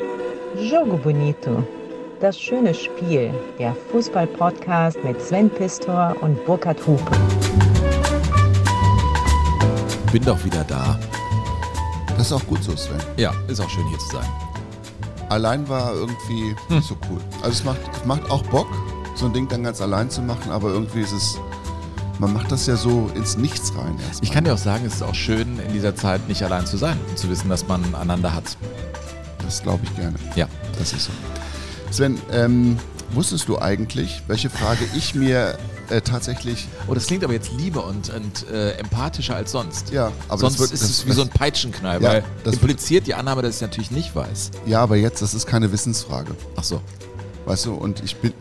[0.00, 1.64] Jogo Bonito.
[2.20, 3.34] Das schöne Spiel.
[3.58, 7.10] Der Fußball-Podcast mit Sven Pistor und Burkhard Hupe.
[10.12, 10.98] Bin doch wieder da.
[12.16, 13.00] Das ist auch gut so, Sven.
[13.16, 14.28] Ja, ist auch schön hier zu sein.
[15.30, 17.18] Allein war irgendwie nicht so cool.
[17.42, 18.68] Also es macht, es macht auch Bock,
[19.16, 21.38] so ein Ding dann ganz allein zu machen, aber irgendwie ist es,
[22.18, 24.24] man macht das ja so ins Nichts rein erstmal.
[24.24, 26.76] Ich kann dir auch sagen, es ist auch schön, in dieser Zeit nicht allein zu
[26.76, 28.56] sein und zu wissen, dass man einander hat.
[29.48, 30.14] Das glaube ich gerne.
[30.36, 30.46] Ja.
[30.78, 31.10] Das ist so.
[31.90, 32.76] Sven, ähm,
[33.12, 35.56] wusstest du eigentlich, welche Frage ich mir
[35.88, 36.68] äh, tatsächlich.
[36.86, 39.90] Oh, das klingt aber jetzt lieber und, und äh, empathischer als sonst.
[39.90, 43.06] Ja, aber sonst wird, ist das, es wie so ein Peitschenknall, Ja, weil das impliziert
[43.06, 44.50] die Annahme, dass ich natürlich nicht weiß.
[44.66, 46.32] Ja, aber jetzt, das ist keine Wissensfrage.
[46.56, 46.82] Ach so.
[47.46, 48.34] Weißt du, und ich bin,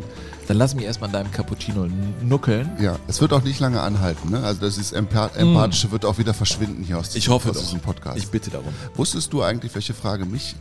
[0.50, 1.88] Dann lass mich erstmal an deinem Cappuccino
[2.22, 2.70] nuckeln.
[2.82, 4.44] ja, es wird auch nicht lange anhalten, ne?
[4.44, 7.18] Also das ist Empa Empathische wird auch wieder verschwinden hier aus, Mm.
[7.18, 8.18] Ich diesem- hoffe aus diesem Podcast.
[8.18, 8.74] Ich bitte darum.
[8.96, 10.58] Wusstest du eigentlich, welche Frage mich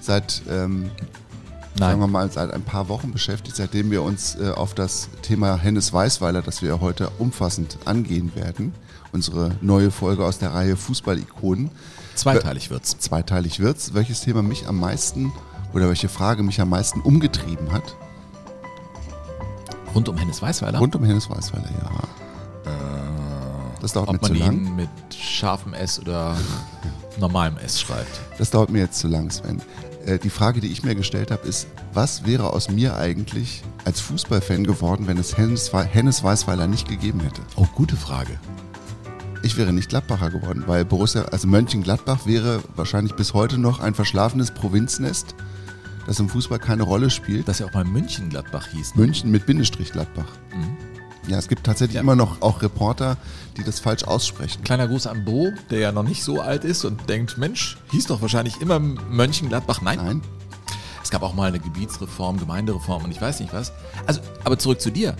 [0.00, 0.90] seit, ähm,
[1.78, 5.56] sagen wir mal, seit ein paar Wochen beschäftigt, seitdem wir uns äh, auf das Thema
[5.56, 8.74] Hennes Weißweiler, das wir heute umfassend angehen werden,
[9.12, 11.70] unsere neue Folge aus der Reihe Fußball-Ikonen,
[12.14, 12.98] Zweiteilig wird's.
[12.98, 15.32] zweiteilig wird's, welches Thema mich am meisten
[15.72, 17.96] oder welche Frage mich am meisten umgetrieben hat,
[19.94, 20.78] Rund um Hennes Weißweiler.
[20.78, 21.90] rund um Hennes Weißweiler, ja.
[23.80, 24.52] Das dauert mir Ob zu man lang.
[24.66, 26.36] ihn mit scharfem S oder
[27.18, 28.20] normalem S schreibt.
[28.38, 29.60] Das dauert mir jetzt zu lang, Sven.
[30.06, 34.00] Äh, die Frage, die ich mir gestellt habe, ist, was wäre aus mir eigentlich als
[34.00, 37.42] Fußballfan geworden, wenn es Hennes, Hennes Weißweiler nicht gegeben hätte?
[37.56, 38.38] Oh, gute Frage.
[39.42, 43.94] Ich wäre nicht Gladbacher geworden, weil Borussia, also Mönchengladbach wäre wahrscheinlich bis heute noch ein
[43.94, 45.34] verschlafenes Provinznest,
[46.06, 47.48] das im Fußball keine Rolle spielt.
[47.48, 48.94] Dass ja auch mal München-Gladbach hieß.
[48.94, 49.02] ne?
[49.02, 50.26] München mit Bindestrich Gladbach.
[51.28, 52.00] Ja, es gibt tatsächlich Ja.
[52.00, 53.16] immer noch auch Reporter,
[53.56, 54.62] die das falsch aussprechen.
[54.64, 58.06] Kleiner Gruß an Bo, der ja noch nicht so alt ist und denkt, Mensch, hieß
[58.06, 59.82] doch wahrscheinlich immer Mönchengladbach.
[59.82, 60.22] Nein, Nein?
[61.02, 63.72] es gab auch mal eine Gebietsreform, Gemeindereform und ich weiß nicht was.
[64.06, 65.14] Also, aber zurück zu dir.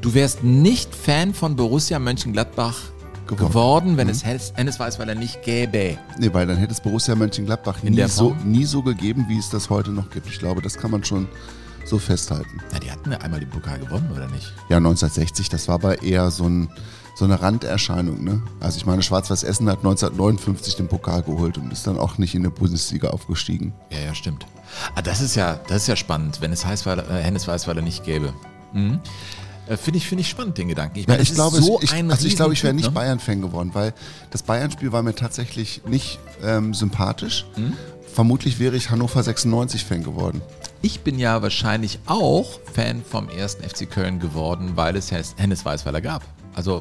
[0.00, 2.76] Du wärst nicht Fan von Borussia Mönchengladbach
[3.26, 3.48] Geworden.
[3.48, 5.98] geworden, wenn es Hennes Hennes Weißweiler nicht gäbe.
[6.18, 9.68] Nee, weil dann hätte es Borussia Mönchengladbach nie so, nie so gegeben, wie es das
[9.70, 10.28] heute noch gibt.
[10.28, 11.26] Ich glaube, das kann man schon
[11.86, 12.60] so festhalten.
[12.72, 14.52] Na, die hatten ja einmal den Pokal gewonnen, oder nicht?
[14.68, 16.68] Ja, 1960, das war aber eher so, ein,
[17.14, 18.22] so eine Randerscheinung.
[18.24, 18.42] Ne?
[18.60, 22.34] Also ich meine, Schwarz-Weiß Essen hat 1959 den Pokal geholt und ist dann auch nicht
[22.34, 23.72] in der Bundesliga aufgestiegen.
[23.90, 24.46] Ja, ja, stimmt.
[24.94, 28.04] Ah, das ist ja, das ist ja spannend, wenn es Heißweiler, äh, Hennes Weißweiler nicht
[28.04, 28.32] gäbe.
[28.72, 29.00] Mhm.
[29.68, 30.98] Äh, Finde ich, finde ich spannend, den Gedanken.
[30.98, 32.92] Ich, Ja, ich glaube, so ich, also ich glaube, ich wäre nicht ne?
[32.92, 33.94] Bayern-Fan geworden, weil
[34.30, 37.46] das Bayern-Spiel war mir tatsächlich nicht ähm, sympathisch.
[37.56, 37.72] Mhm.
[38.16, 40.40] Vermutlich wäre ich Hannover 96-Fan geworden.
[40.80, 46.00] Ich bin ja wahrscheinlich auch Fan vom ersten FC Köln geworden, weil es Hennes- Weißweiler
[46.00, 46.22] gab.
[46.54, 46.78] Also,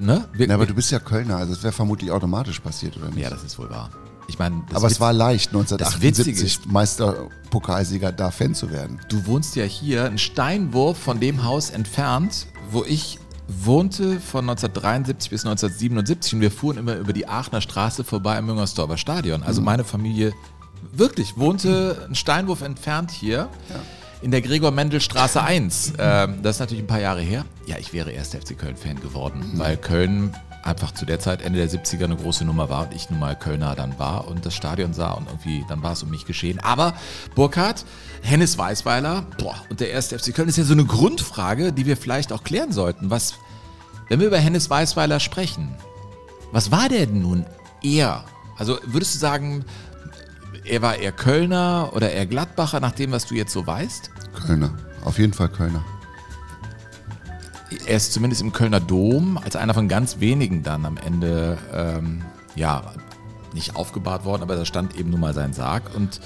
[0.00, 0.28] äh, ne?
[0.32, 3.20] Wir, Ja, aber du bist ja Kölner, also das wäre vermutlich automatisch passiert, oder nicht?
[3.20, 3.88] ja, das ist wohl wahr.
[4.26, 8.98] Ich meine, aber es war leicht, Das Witzige 1978 Meisterpokalsieger da Fan zu werden.
[9.08, 15.30] Du wohnst ja hier einen Steinwurf von dem Haus entfernt, wo ich wohnte von 1973
[15.30, 19.42] bis 1977 und wir fuhren immer über die Aachener Straße vorbei am Müngersdorfer Stadion.
[19.42, 20.32] Also meine Familie
[20.92, 23.48] wirklich wohnte einen Steinwurf entfernt hier
[24.22, 25.94] in der Gregor-Mendel-Straße 1.
[25.98, 27.44] Ähm, das ist natürlich ein paar Jahre her.
[27.66, 30.34] Ja, ich wäre erst FC Köln-Fan geworden, weil Köln
[30.64, 33.36] einfach zu der Zeit Ende der 70er eine große Nummer war und ich nun mal
[33.36, 36.58] Kölner dann war und das Stadion sah und irgendwie dann war es um mich geschehen.
[36.60, 36.94] Aber
[37.34, 37.84] Burkhard,
[38.22, 41.96] Hennes Weißweiler boah, und der erste FC Köln ist ja so eine Grundfrage, die wir
[41.96, 43.10] vielleicht auch klären sollten.
[43.10, 43.34] Was,
[44.08, 45.74] wenn wir über Hennes Weißweiler sprechen,
[46.50, 47.44] was war der denn nun
[47.82, 48.24] eher?
[48.56, 49.64] Also würdest du sagen,
[50.64, 54.10] er war eher Kölner oder eher Gladbacher, nach dem, was du jetzt so weißt?
[54.46, 54.70] Kölner,
[55.04, 55.84] auf jeden Fall Kölner.
[57.86, 62.22] Er ist zumindest im Kölner Dom als einer von ganz wenigen dann am Ende, ähm,
[62.54, 62.82] ja,
[63.52, 66.20] nicht aufgebahrt worden, aber da stand eben nun mal sein Sarg und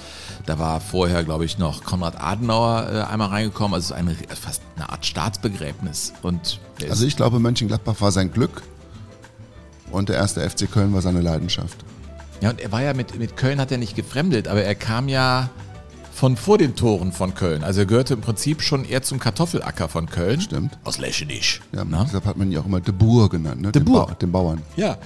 [0.47, 4.89] da war vorher, glaube ich, noch Konrad Adenauer äh, einmal reingekommen, also eine, fast eine
[4.89, 8.63] Art Staatsbegräbnis und Also ich glaube, Mönchengladbach war sein Glück
[9.91, 11.85] und der erste FC Köln war seine Leidenschaft.
[12.41, 15.09] Ja, und er war ja mit, mit Köln hat er nicht gefremdet, aber er kam
[15.09, 15.49] ja
[16.13, 17.63] von vor den Toren von Köln.
[17.63, 20.39] Also er gehörte im Prinzip schon eher zum Kartoffelacker von Köln.
[20.41, 20.77] Stimmt.
[20.83, 21.61] Aus Leschenich.
[21.71, 22.03] Ja, Na?
[22.03, 23.71] deshalb hat man ihn auch immer De Boer genannt, ne?
[23.71, 24.07] De Den Boer.
[24.07, 24.61] Ba- Den Bauern.
[24.75, 24.97] Ja.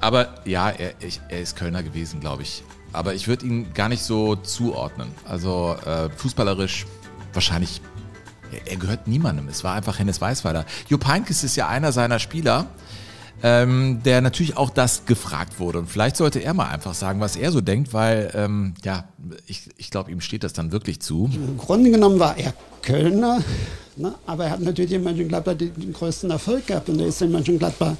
[0.00, 2.62] Aber ja, er, ich, er ist Kölner gewesen, glaube ich.
[2.92, 5.08] Aber ich würde ihn gar nicht so zuordnen.
[5.26, 6.86] Also äh, fußballerisch
[7.34, 7.82] wahrscheinlich,
[8.52, 9.48] er, er gehört niemandem.
[9.48, 10.64] Es war einfach Hennes Weißweiler.
[10.88, 12.66] Jupp Heynckes ist ja einer seiner Spieler,
[13.42, 15.78] ähm, der natürlich auch das gefragt wurde.
[15.78, 19.08] Und vielleicht sollte er mal einfach sagen, was er so denkt, weil, ähm, ja,
[19.46, 21.30] ich, ich glaube, ihm steht das dann wirklich zu.
[21.32, 22.52] Im Grunde genommen war er
[22.82, 23.42] Kölner,
[23.96, 24.14] ne?
[24.26, 26.88] aber er hat natürlich in Mönchengladbach den, den größten Erfolg gehabt.
[26.88, 27.94] Und er ist in Mönchengladbach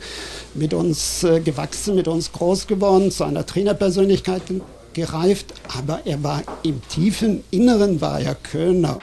[0.54, 4.60] mit uns äh, gewachsen, mit uns groß geworden, zu einer Trainerpersönlichkeit ge
[4.94, 8.98] gereift, aber er war im tiefen Inneren war er Kölner.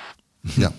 [0.58, 0.74] Ja,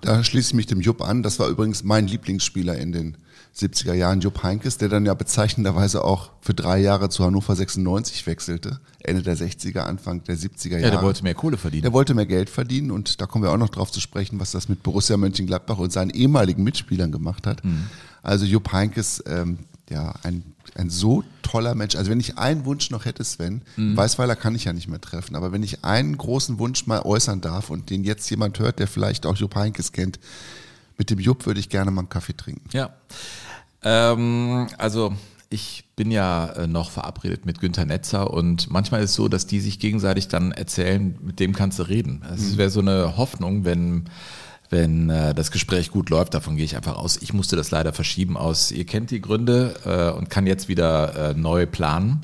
[0.00, 1.22] da schließe ich mich dem Jupp an.
[1.22, 3.16] Das war übrigens mein Lieblingsspieler in den
[3.56, 8.26] 70er Jahren, Jupp Heinkes, der dann ja bezeichnenderweise auch für drei Jahre zu Hannover 96
[8.26, 8.80] wechselte.
[9.00, 10.82] Ende der 60er, Anfang der 70er Jahre.
[10.82, 11.82] Ja, der wollte mehr Kohle verdienen.
[11.82, 14.50] Der wollte mehr Geld verdienen und da kommen wir auch noch drauf zu sprechen, was
[14.50, 17.64] das mit Borussia Mönchengladbach und seinen ehemaligen Mitspielern gemacht hat.
[17.64, 17.86] Mhm.
[18.22, 20.42] Also Jupp Heinkes, ähm, ja, ein,
[20.74, 21.96] ein so toller Mensch.
[21.96, 23.96] Also wenn ich einen Wunsch noch hätte, Sven, mhm.
[23.96, 27.40] Weißweiler kann ich ja nicht mehr treffen, aber wenn ich einen großen Wunsch mal äußern
[27.40, 30.18] darf und den jetzt jemand hört, der vielleicht auch Jupp Heinkes kennt,
[30.98, 32.68] mit dem Jupp würde ich gerne mal einen Kaffee trinken.
[32.72, 32.90] Ja.
[33.86, 35.12] Ähm, also
[35.48, 39.46] ich bin ja äh, noch verabredet mit Günter Netzer und manchmal ist es so, dass
[39.46, 42.22] die sich gegenseitig dann erzählen, mit dem kannst du reden.
[42.34, 42.58] Es mhm.
[42.58, 44.10] wäre so eine Hoffnung, wenn
[44.68, 47.18] wenn äh, das Gespräch gut läuft, davon gehe ich einfach aus.
[47.18, 51.30] Ich musste das leider verschieben aus, ihr kennt die Gründe äh, und kann jetzt wieder
[51.30, 52.22] äh, neu planen.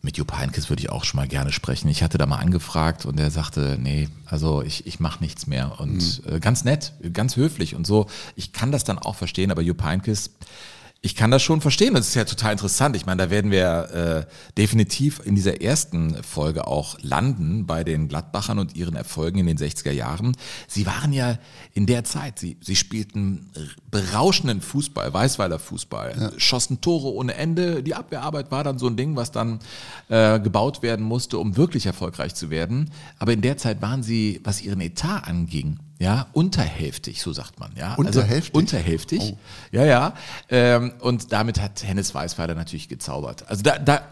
[0.00, 1.88] Mit Jupp Heinkes würde ich auch schon mal gerne sprechen.
[1.88, 5.78] Ich hatte da mal angefragt und er sagte, nee, also ich, ich mache nichts mehr.
[5.78, 6.36] Und mhm.
[6.36, 8.06] äh, ganz nett, ganz höflich und so.
[8.34, 10.30] Ich kann das dann auch verstehen, aber Jupp Heinkes,
[11.04, 11.92] ich kann das schon verstehen.
[11.92, 12.96] Das ist ja total interessant.
[12.96, 18.08] Ich meine, da werden wir äh, definitiv in dieser ersten Folge auch landen bei den
[18.08, 20.34] Gladbachern und ihren Erfolgen in den 60er Jahren.
[20.66, 21.36] Sie waren ja
[21.74, 23.50] in der Zeit, sie, sie spielten
[23.90, 26.40] berauschenden Fußball, Weißweiler Fußball, ja.
[26.40, 27.82] schossen Tore ohne Ende.
[27.82, 29.58] Die Abwehrarbeit war dann so ein Ding, was dann
[30.08, 32.90] äh, gebaut werden musste, um wirklich erfolgreich zu werden.
[33.18, 37.70] Aber in der Zeit waren sie, was ihren Etat anging, ja, unterhälftig, so sagt man,
[37.76, 37.94] ja.
[37.94, 38.54] Unterhälftig?
[38.54, 39.38] Also, unterhälftig, oh.
[39.70, 40.14] ja, ja.
[40.48, 43.48] Ähm, und damit hat Hennes Weißweiler natürlich gezaubert.
[43.48, 44.02] Also da, da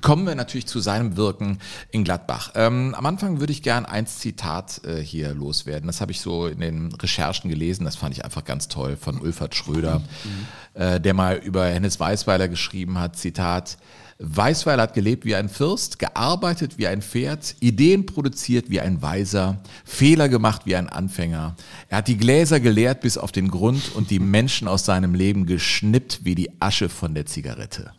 [0.00, 1.58] kommen wir natürlich zu seinem Wirken
[1.90, 2.52] in Gladbach.
[2.54, 5.86] Ähm, am Anfang würde ich gern ein Zitat äh, hier loswerden.
[5.86, 7.84] Das habe ich so in den Recherchen gelesen.
[7.84, 10.80] Das fand ich einfach ganz toll von Ulfert Schröder, mhm.
[10.80, 13.16] äh, der mal über Hennes Weißweiler geschrieben hat.
[13.16, 13.78] Zitat.
[14.20, 19.58] Weißweiler hat gelebt wie ein Fürst, gearbeitet wie ein Pferd, Ideen produziert wie ein Weiser,
[19.84, 21.54] Fehler gemacht wie ein Anfänger.
[21.88, 25.46] Er hat die Gläser geleert bis auf den Grund und die Menschen aus seinem Leben
[25.46, 27.92] geschnippt wie die Asche von der Zigarette.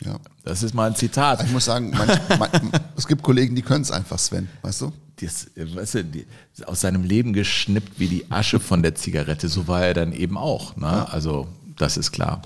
[0.00, 0.18] Ja.
[0.44, 1.42] Das ist mal ein Zitat.
[1.42, 2.50] Ich muss sagen, manch, man,
[2.96, 4.92] es gibt Kollegen, die können es einfach, Sven, weißt du?
[5.20, 6.26] Das, weißt du die,
[6.66, 9.48] aus seinem Leben geschnippt wie die Asche von der Zigarette.
[9.48, 10.76] So war er dann eben auch.
[10.76, 10.86] Ne?
[10.86, 11.04] Ja.
[11.04, 12.42] Also, das ist klar.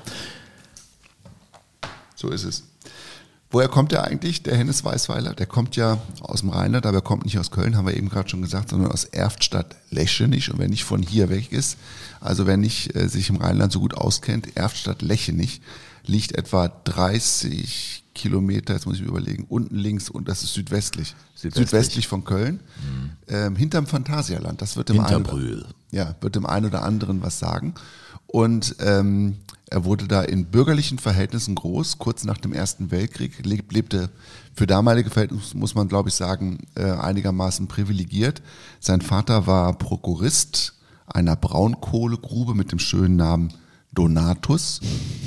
[2.18, 2.64] So ist es.
[3.50, 5.34] Woher kommt der eigentlich, der Hennes Weißweiler?
[5.34, 8.08] Der kommt ja aus dem Rheinland, aber er kommt nicht aus Köln, haben wir eben
[8.08, 10.50] gerade schon gesagt, sondern aus Erftstadt-Lechenich.
[10.50, 11.78] Und wer nicht von hier weg ist,
[12.20, 15.62] also wer nicht äh, sich im Rheinland so gut auskennt, Erftstadt-Lechenich
[16.04, 21.14] liegt etwa 30 Kilometer, jetzt muss ich mir überlegen, unten links und das ist südwestlich.
[21.36, 22.60] Südwestlich, südwestlich von Köln.
[22.82, 23.10] Mhm.
[23.28, 24.60] Ähm, hinterm Phantasialand.
[24.60, 27.74] Das wird dem, einen oder, ja, wird dem einen oder anderen was sagen.
[28.26, 29.36] Und ähm,
[29.70, 34.10] er wurde da in bürgerlichen Verhältnissen groß, kurz nach dem Ersten Weltkrieg, lebte
[34.54, 38.42] für damalige Verhältnisse, muss man glaube ich sagen, äh, einigermaßen privilegiert.
[38.80, 40.74] Sein Vater war Prokurist
[41.06, 43.52] einer Braunkohlegrube mit dem schönen Namen
[43.92, 44.80] Donatus.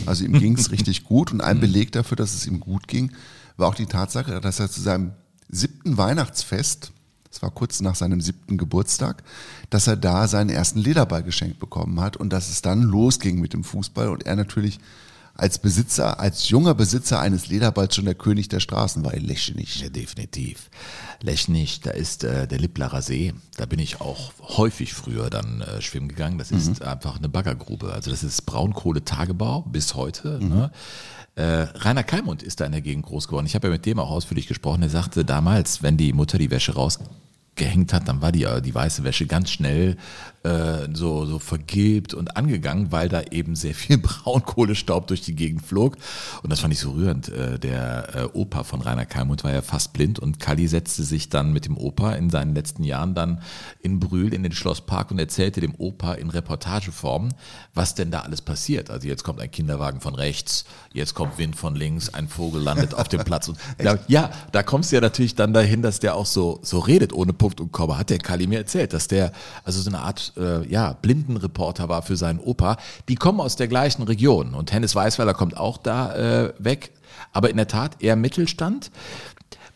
[0.06, 3.12] Also ihm ging es richtig gut und ein Beleg dafür, dass es ihm gut ging,
[3.58, 5.14] war auch die Tatsache, dass er zu seinem
[5.50, 6.94] siebten Weihnachtsfest
[7.32, 9.24] das war kurz nach seinem siebten Geburtstag,
[9.70, 13.54] dass er da seinen ersten Lederball geschenkt bekommen hat und dass es dann losging mit
[13.54, 14.80] dem Fußball und er natürlich
[15.34, 19.80] als Besitzer, als junger Besitzer eines Lederballs schon der König der Straßen war, Lechnich.
[19.82, 20.70] Ja, definitiv.
[21.22, 23.34] Lechnich, da ist äh, der Lipplerer See.
[23.58, 26.38] Da bin ich auch häufig früher dann äh, schwimmen gegangen.
[26.38, 26.88] Das ist mhm.
[26.88, 27.94] einfach eine Baggergrube.
[27.94, 30.40] Also das ist Braunkohletagebau bis heute.
[30.42, 30.50] Mhm.
[30.50, 30.72] Ne?
[31.36, 33.46] Äh, Rainer Kalmund ist da in der Gegend groß geworden.
[33.46, 34.84] Ich habe ja mit dem auch ausführlich gesprochen.
[34.84, 37.00] Er sagte damals, wenn die Mutter die Wäsche raus
[37.56, 39.98] gehängt hat, dann war die, die weiße Wäsche ganz schnell
[40.44, 45.62] äh, so, so vergilbt und angegangen, weil da eben sehr viel Braunkohlestaub durch die Gegend
[45.62, 45.98] flog.
[46.42, 47.30] Und das fand ich so rührend.
[47.30, 51.30] Äh, der äh, Opa von Rainer Kalmund war ja fast blind und Kalli setzte sich
[51.30, 53.42] dann mit dem Opa in seinen letzten Jahren dann
[53.82, 57.30] in Brühl in den Schlosspark und erzählte dem Opa in Reportageform,
[57.74, 58.90] was denn da alles passiert.
[58.90, 62.96] Also jetzt kommt ein Kinderwagen von rechts, jetzt kommt Wind von links, ein Vogel landet
[62.96, 63.48] auf dem Platz.
[63.48, 66.80] Und da, ja, da kommst du ja natürlich dann dahin, dass der auch so, so
[66.80, 69.32] redet ohne Punkt und Komma, hat der Kali mir erzählt, dass der
[69.64, 72.78] also so eine Art äh, ja, Blindenreporter war für seinen Opa.
[73.10, 76.92] Die kommen aus der gleichen Region und Hennes Weißweiler kommt auch da äh, weg,
[77.32, 78.92] aber in der Tat eher Mittelstand.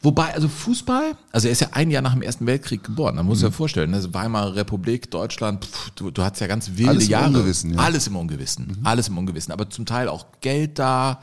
[0.01, 3.25] Wobei, also Fußball, also er ist ja ein Jahr nach dem Ersten Weltkrieg geboren, man
[3.25, 3.45] muss mhm.
[3.45, 4.13] ja vorstellen, ne?
[4.13, 7.29] Weimarer Republik, Deutschland, pff, du, du hast ja ganz wilde alles Jahre.
[7.29, 7.79] Im Ungewissen, ja.
[7.79, 8.85] Alles im Ungewissen, mhm.
[8.85, 11.21] alles im Ungewissen, aber zum Teil auch Geld da.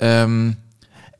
[0.00, 0.56] Ähm,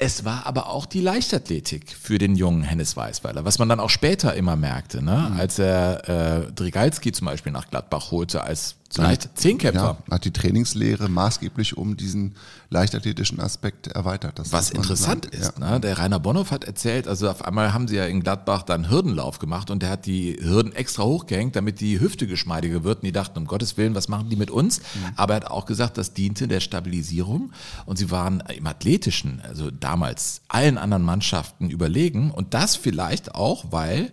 [0.03, 3.91] es war aber auch die Leichtathletik für den jungen Hennes Weißweiler, was man dann auch
[3.91, 5.29] später immer merkte, ne?
[5.31, 5.39] Mhm.
[5.39, 9.99] als er äh, Drigalski zum Beispiel nach Gladbach holte als Leicht Zehnkämpfer.
[10.09, 12.35] Ja, hat die Trainingslehre maßgeblich um diesen
[12.71, 14.41] leichtathletischen Aspekt erweitert.
[14.51, 15.37] Was interessant sagen.
[15.37, 15.73] ist, Ja.
[15.73, 15.81] ne?
[15.81, 19.39] der Rainer Bonhoff hat erzählt, also auf einmal haben sie ja in Gladbach dann Hürdenlauf
[19.39, 22.99] gemacht und der hat die Hürden extra hochgehängt, damit die Hüfte geschmeidiger wird.
[22.99, 24.81] Und die dachten, um Gottes Willen, was machen die mit uns?
[25.17, 27.53] Aber er hat auch gesagt, das diente der Stabilisierung
[27.87, 33.67] und sie waren im Athletischen, also damals allen anderen Mannschaften überlegen und das vielleicht auch,
[33.71, 34.11] weil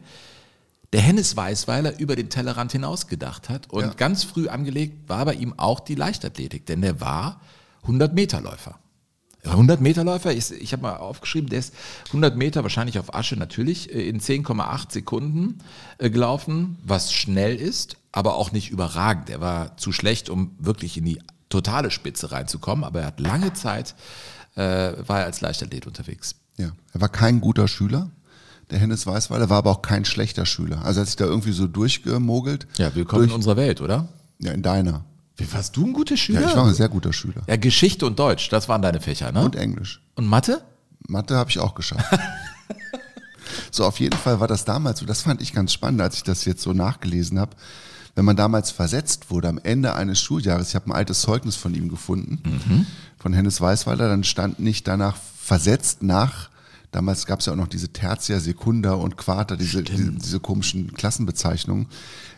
[0.94, 3.94] der Hennes Weißweiler über den Tellerrand hinaus gedacht hat und Ja.
[3.94, 7.42] ganz früh angelegt war bei ihm auch die Leichtathletik, denn der war
[7.84, 8.80] 100 Meter Läufer.
[9.44, 11.74] 100 Meter Läufer, ich, ich habe mal aufgeschrieben, der ist
[12.08, 15.60] 100 Meter wahrscheinlich auf Asche natürlich äh, in 10,8 Sekunden
[16.00, 19.30] äh, gelaufen, was schnell ist, aber auch nicht überragend.
[19.30, 23.54] Er war zu schlecht, um wirklich in die totale Spitze reinzukommen, aber er hat lange
[23.54, 23.96] Zeit,
[24.56, 26.36] äh, war er als Leichtathlet unterwegs.
[26.58, 26.72] Ja.
[26.94, 28.10] Er war kein guter Schüler.
[28.70, 30.84] Der Hennes Weißweiler war aber auch kein schlechter Schüler.
[30.84, 32.68] Also er hat sich da irgendwie so durchgemogelt.
[32.78, 34.10] Ja, willkommen Durch, in unserer Welt, oder?
[34.40, 35.06] ja, in deiner.
[35.38, 36.42] Wie warst du ein guter Schüler?
[36.42, 37.44] Ja, ich war ein sehr guter Schüler.
[37.48, 39.44] Ja, Geschichte und Deutsch, das waren deine Fächer, ne?
[39.44, 40.02] Und Englisch.
[40.16, 40.62] Und Mathe?
[41.08, 42.06] Mathe habe ich auch geschafft.
[43.72, 45.06] so, auf jeden Fall war das damals so.
[45.06, 47.56] Das fand ich ganz spannend, als ich das jetzt so nachgelesen habe.
[48.16, 51.76] Wenn man damals versetzt wurde am Ende eines Schuljahres, ich habe ein altes Zeugnis von
[51.76, 52.88] ihm gefunden,
[53.20, 56.50] von Hennes Weißweiler, dann stand nicht danach versetzt nach,
[56.92, 60.94] damals gab es ja auch noch diese Tertia, Sekunda und Quarta, diese, diese, diese komischen
[60.94, 61.88] Klassenbezeichnungen,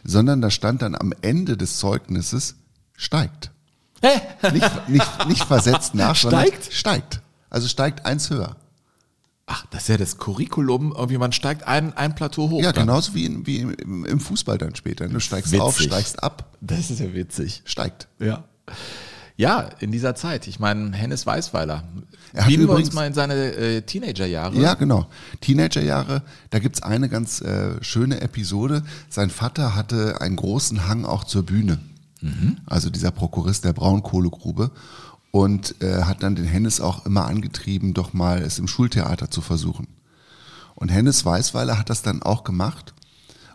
[0.03, 2.55] sondern da stand dann am Ende des Zeugnisses
[2.95, 3.51] steigt.
[4.53, 6.71] Nicht, nicht, nicht versetzt nach, Steigt?
[6.73, 7.21] steigt.
[7.49, 8.55] Also steigt eins höher.
[9.45, 12.61] Ach, das ist ja das Curriculum, irgendwie man steigt ein, ein Plateau hoch.
[12.61, 12.85] Ja, dann.
[12.85, 15.07] genauso wie, in, wie im, im Fußball dann später.
[15.07, 15.87] Du steigst auf, Witzig.
[15.91, 17.63] steigst ab, Das ist ja witzig.
[17.65, 18.07] steigt.
[18.19, 18.43] Ja.
[19.39, 20.47] Ja, in dieser Zeit.
[20.47, 21.83] Ich meine, Hennes Weißweiler.
[22.33, 24.59] Er hat Beamen wir uns übrigens- mal in seine äh, Teenagerjahre.
[24.59, 25.07] Ja, genau.
[25.39, 28.83] Teenagerjahre, da gibt's eine ganz äh, schöne Episode.
[29.09, 31.79] Sein Vater hatte einen großen Hang auch zur Bühne.
[32.65, 34.71] Also dieser Prokurist der Braunkohlegrube.
[35.31, 39.39] Und äh, hat dann den Hennes auch immer angetrieben, doch mal es im Schultheater zu
[39.39, 39.87] versuchen.
[40.75, 42.93] Und Hennes Weißweiler hat das dann auch gemacht.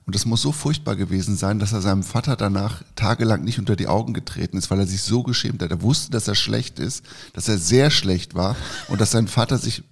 [0.07, 3.75] Und das muss so furchtbar gewesen sein, dass er seinem Vater danach tagelang nicht unter
[3.75, 5.71] die Augen getreten ist, weil er sich so geschämt hat.
[5.71, 8.55] Er wusste, dass er schlecht ist, dass er sehr schlecht war
[8.89, 9.83] und dass sein Vater sich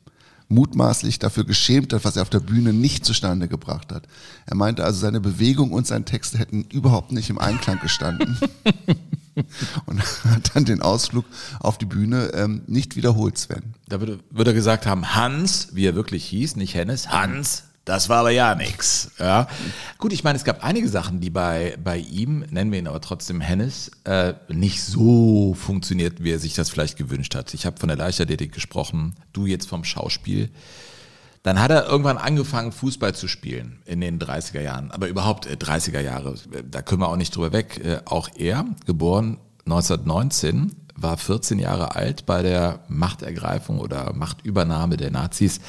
[0.49, 4.07] mutmaßlich dafür geschämt hat, was er auf der Bühne nicht zustande gebracht hat.
[4.45, 8.39] Er meinte also, seine Bewegung und sein Text hätten überhaupt nicht im Einklang gestanden.
[9.87, 11.25] und hat dann den Ausflug
[11.59, 13.75] auf die Bühne ähm, nicht wiederholt, Sven.
[13.89, 18.09] Da würde, würde er gesagt haben, Hans, wie er wirklich hieß, nicht Hennes, Hans, das
[18.09, 19.11] war aber ja nix.
[19.19, 19.49] Ja.
[19.99, 23.01] Gut, ich meine, es gab einige Sachen, die bei, bei ihm, nennen wir ihn aber
[23.01, 27.55] trotzdem Hennes, äh, nicht so funktioniert, wie er sich das vielleicht gewünscht hat.
[27.55, 30.51] Ich habe von der Leichtathletik gesprochen, du jetzt vom Schauspiel.
[31.43, 34.93] Dann hat er irgendwann angefangen, Fußball zu spielen in den 30er Jahren.
[34.93, 37.81] Aber überhaupt äh, 30er Jahre, äh, da können wir auch nicht drüber weg.
[37.85, 45.11] Äh, auch er, geboren 1919, war 14 Jahre alt bei der Machtergreifung oder Machtübernahme der
[45.11, 45.61] Nazis.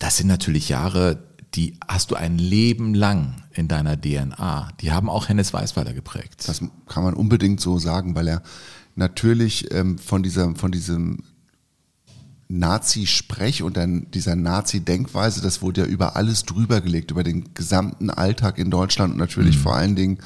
[0.00, 1.22] Das sind natürlich Jahre,
[1.54, 4.70] die hast du ein Leben lang in deiner DNA.
[4.80, 6.48] Die haben auch Hennes Weißweiler geprägt.
[6.48, 8.42] Das kann man unbedingt so sagen, weil er
[8.96, 11.24] natürlich ähm, von, dieser, von diesem
[12.48, 18.08] Nazi-Sprech und dann dieser Nazi-Denkweise, das wurde ja über alles drüber gelegt, über den gesamten
[18.08, 20.18] Alltag in Deutschland und natürlich vor allen Dingen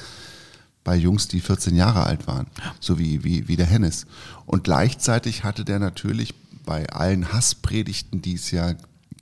[0.85, 2.47] bei Jungs, die 14 Jahre alt waren,
[2.79, 4.05] so wie, wie, wie der Hennes.
[4.45, 6.33] Und gleichzeitig hatte der natürlich
[6.65, 8.73] bei allen Hasspredigten, die es ja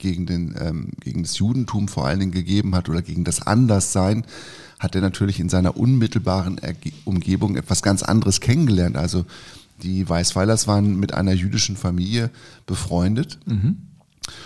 [0.04, 4.24] gegen, den, ähm, gegen das Judentum vor allen Dingen gegeben hat oder gegen das Anderssein,
[4.78, 6.60] hat er natürlich in seiner unmittelbaren
[7.04, 8.96] Umgebung etwas ganz anderes kennengelernt.
[8.96, 9.24] Also
[9.82, 12.30] die Weißweilers waren mit einer jüdischen Familie
[12.66, 13.38] befreundet.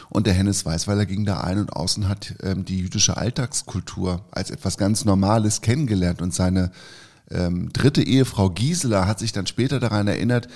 [0.09, 4.51] Und der Hennes Weißweiler ging da ein und außen hat ähm, die jüdische Alltagskultur als
[4.51, 6.23] etwas ganz Normales kennengelernt.
[6.23, 6.71] Und seine
[7.31, 10.49] ähm, dritte Ehefrau Gisela hat sich dann später daran erinnert,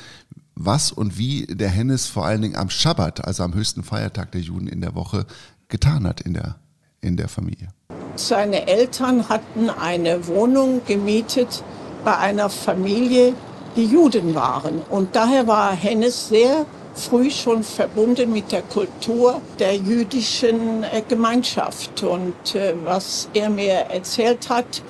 [0.54, 4.40] was und wie der Hennes vor allen Dingen am Schabbat, also am höchsten Feiertag der
[4.40, 5.26] Juden in der Woche,
[5.68, 6.56] getan hat in der,
[7.00, 7.68] in der Familie.
[8.16, 11.64] Seine Eltern hatten eine Wohnung gemietet
[12.04, 13.34] bei einer Familie,
[13.76, 14.82] die Juden waren.
[14.90, 22.02] Und daher war Hennes sehr früh schon verbunden mit der Kultur der jüdischen äh, Gemeinschaft.
[22.02, 24.82] Und äh, was er mir erzählt hat,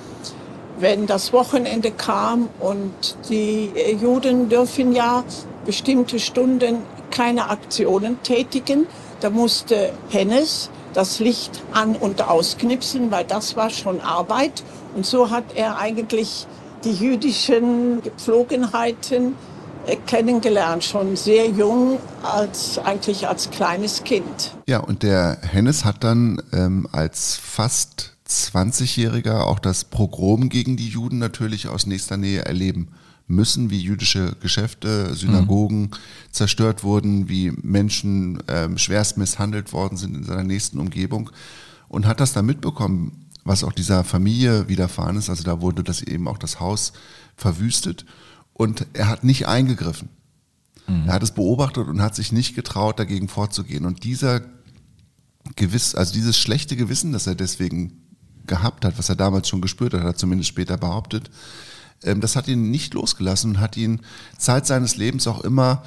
[0.78, 5.22] wenn das Wochenende kam und die äh, Juden dürfen ja
[5.64, 6.78] bestimmte Stunden
[7.10, 8.86] keine Aktionen tätigen,
[9.20, 14.62] da musste Hennes das Licht an- und ausknipsen, weil das war schon Arbeit.
[14.94, 16.46] Und so hat er eigentlich
[16.84, 19.34] die jüdischen Gepflogenheiten
[19.86, 24.54] äh, kennengelernt, schon sehr jung, als eigentlich als kleines Kind.
[24.66, 30.88] Ja, und der Hennes hat dann ähm, als fast 20-Jähriger auch das Pogrom gegen die
[30.88, 32.88] Juden natürlich aus nächster Nähe erleben
[33.32, 35.90] müssen, wie jüdische Geschäfte, Synagogen mhm.
[36.30, 41.30] zerstört wurden, wie Menschen ähm, schwerst misshandelt worden sind in seiner nächsten Umgebung
[41.88, 45.30] und hat das dann mitbekommen, was auch dieser Familie widerfahren ist.
[45.30, 46.92] Also da wurde das eben auch das Haus
[47.36, 48.06] verwüstet
[48.52, 50.08] und er hat nicht eingegriffen.
[50.86, 51.04] Mhm.
[51.06, 53.86] Er hat es beobachtet und hat sich nicht getraut, dagegen vorzugehen.
[53.86, 54.42] Und dieser
[55.56, 58.02] gewiss, also dieses schlechte Gewissen, das er deswegen
[58.46, 61.30] gehabt hat, was er damals schon gespürt hat, hat er zumindest später behauptet,
[62.02, 64.00] das hat ihn nicht losgelassen und hat ihn
[64.38, 65.82] Zeit seines Lebens auch immer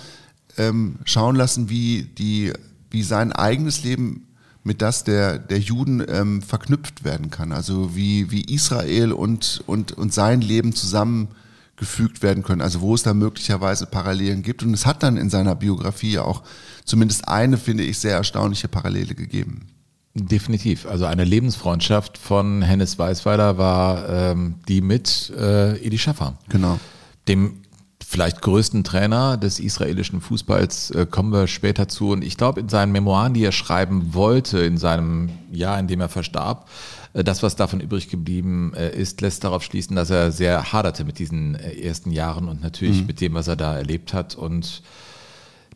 [0.57, 2.53] ähm, schauen lassen, wie die,
[2.89, 4.27] wie sein eigenes Leben
[4.63, 7.51] mit das der, der Juden ähm, verknüpft werden kann.
[7.51, 12.61] Also wie, wie Israel und, und, und sein Leben zusammengefügt werden können.
[12.61, 14.63] Also wo es da möglicherweise Parallelen gibt.
[14.63, 16.41] Und es hat dann in seiner Biografie auch
[16.83, 19.67] zumindest eine, finde ich, sehr erstaunliche Parallele gegeben.
[20.15, 20.85] Definitiv.
[20.85, 26.37] Also eine Lebensfreundschaft von Hennes Weißweiler war ähm, die mit äh, Edi Schaffer.
[26.47, 26.79] Genau.
[27.27, 27.61] Dem
[28.07, 32.11] vielleicht größten Trainer des israelischen Fußballs äh, kommen wir später zu.
[32.11, 35.99] Und ich glaube, in seinen Memoiren, die er schreiben wollte, in seinem Jahr, in dem
[35.99, 36.69] er verstarb,
[37.11, 41.03] äh, das, was davon übrig geblieben äh, ist, lässt darauf schließen, dass er sehr haderte
[41.03, 43.07] mit diesen äh, ersten Jahren und natürlich mhm.
[43.07, 44.35] mit dem, was er da erlebt hat.
[44.35, 44.81] Und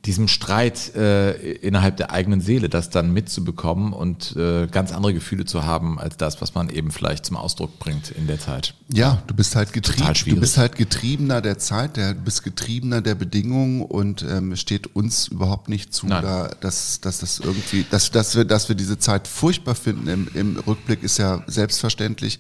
[0.06, 5.44] diesem Streit äh, innerhalb der eigenen Seele, das dann mitzubekommen und äh, ganz andere Gefühle
[5.44, 8.75] zu haben als das, was man eben vielleicht zum Ausdruck bringt in der Zeit.
[8.94, 13.01] Ja, du bist halt getrieben, du bist halt getriebener der Zeit, der, du bist getriebener
[13.01, 17.86] der Bedingungen und ähm, es steht uns überhaupt nicht zu, da, dass, dass das irgendwie,
[17.91, 20.08] dass, dass wir, dass wir diese Zeit furchtbar finden.
[20.08, 22.39] Im, Im Rückblick ist ja selbstverständlich,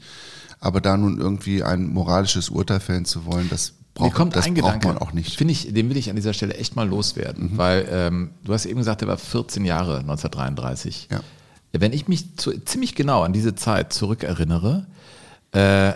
[0.61, 4.45] aber da nun irgendwie ein moralisches Urteil fällen zu wollen, das braucht, Mir kommt das
[4.45, 5.37] ein Gedanke, man auch nicht.
[5.37, 7.57] Finde ich, den will ich an dieser Stelle echt mal loswerden, mhm.
[7.57, 11.09] weil ähm, du hast eben gesagt, er war 14 Jahre 1933.
[11.11, 11.21] Ja.
[11.71, 14.87] Wenn ich mich zu, ziemlich genau an diese Zeit zurückerinnere,
[15.51, 15.93] äh,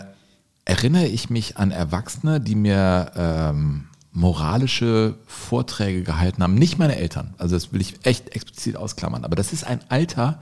[0.66, 6.56] erinnere ich mich an Erwachsene, die mir ähm, moralische Vorträge gehalten haben.
[6.56, 10.40] Nicht meine Eltern, also das will ich echt explizit ausklammern, aber das ist ein Alter,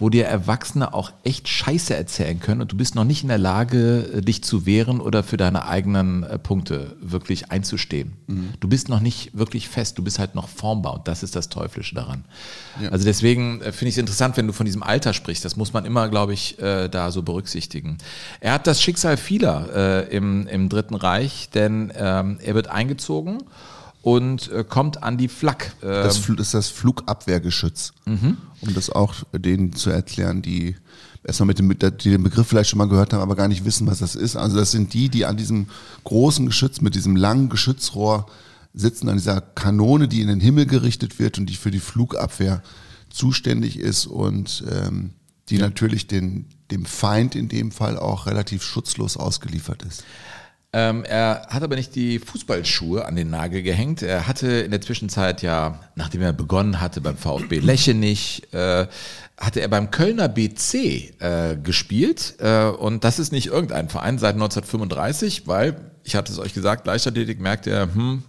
[0.00, 3.38] wo dir Erwachsene auch echt Scheiße erzählen können und du bist noch nicht in der
[3.38, 8.14] Lage, äh, dich zu wehren oder für deine eigenen äh, Punkte wirklich einzustehen.
[8.26, 8.54] Mhm.
[8.58, 11.50] Du bist noch nicht wirklich fest, du bist halt noch formbar und das ist das
[11.50, 12.24] Teuflische daran.
[12.82, 12.88] Ja.
[12.88, 15.44] Also deswegen äh, finde ich es interessant, wenn du von diesem Alter sprichst.
[15.44, 17.98] Das muss man immer, glaube ich, da so berücksichtigen.
[18.40, 23.38] Er hat das Schicksal vieler im, im Dritten Reich, denn ähm, er wird eingezogen
[24.02, 25.74] und äh, kommt an die Flak.
[25.82, 27.92] Ähm, das, ist das Flugabwehrgeschütz.
[28.06, 28.38] Mhm.
[28.60, 30.76] Um das auch denen zu erklären, die
[31.24, 33.86] erstmal mit dem, die den Begriff vielleicht schon mal gehört haben, aber gar nicht wissen,
[33.86, 34.36] was das ist.
[34.36, 35.66] Also das sind die, die an diesem
[36.04, 38.26] großen Geschütz mit diesem langen Geschützrohr
[38.72, 42.62] sitzen, an dieser Kanone, die in den Himmel gerichtet wird und die für die Flugabwehr
[43.10, 45.10] zuständig ist und ähm,
[45.48, 45.62] die ja.
[45.62, 50.04] natürlich den, dem Feind in dem Fall auch relativ schutzlos ausgeliefert ist.
[50.72, 54.02] Ähm, er hat aber nicht die Fußballschuhe an den Nagel gehängt.
[54.02, 58.86] Er hatte in der Zwischenzeit ja, nachdem er begonnen hatte beim VfB Lechenich, äh,
[59.36, 62.34] hatte er beim Kölner BC äh, gespielt.
[62.38, 66.86] Äh, und das ist nicht irgendein Verein seit 1935, weil, ich hatte es euch gesagt,
[66.86, 68.22] Leichtathletik merkt er, hm,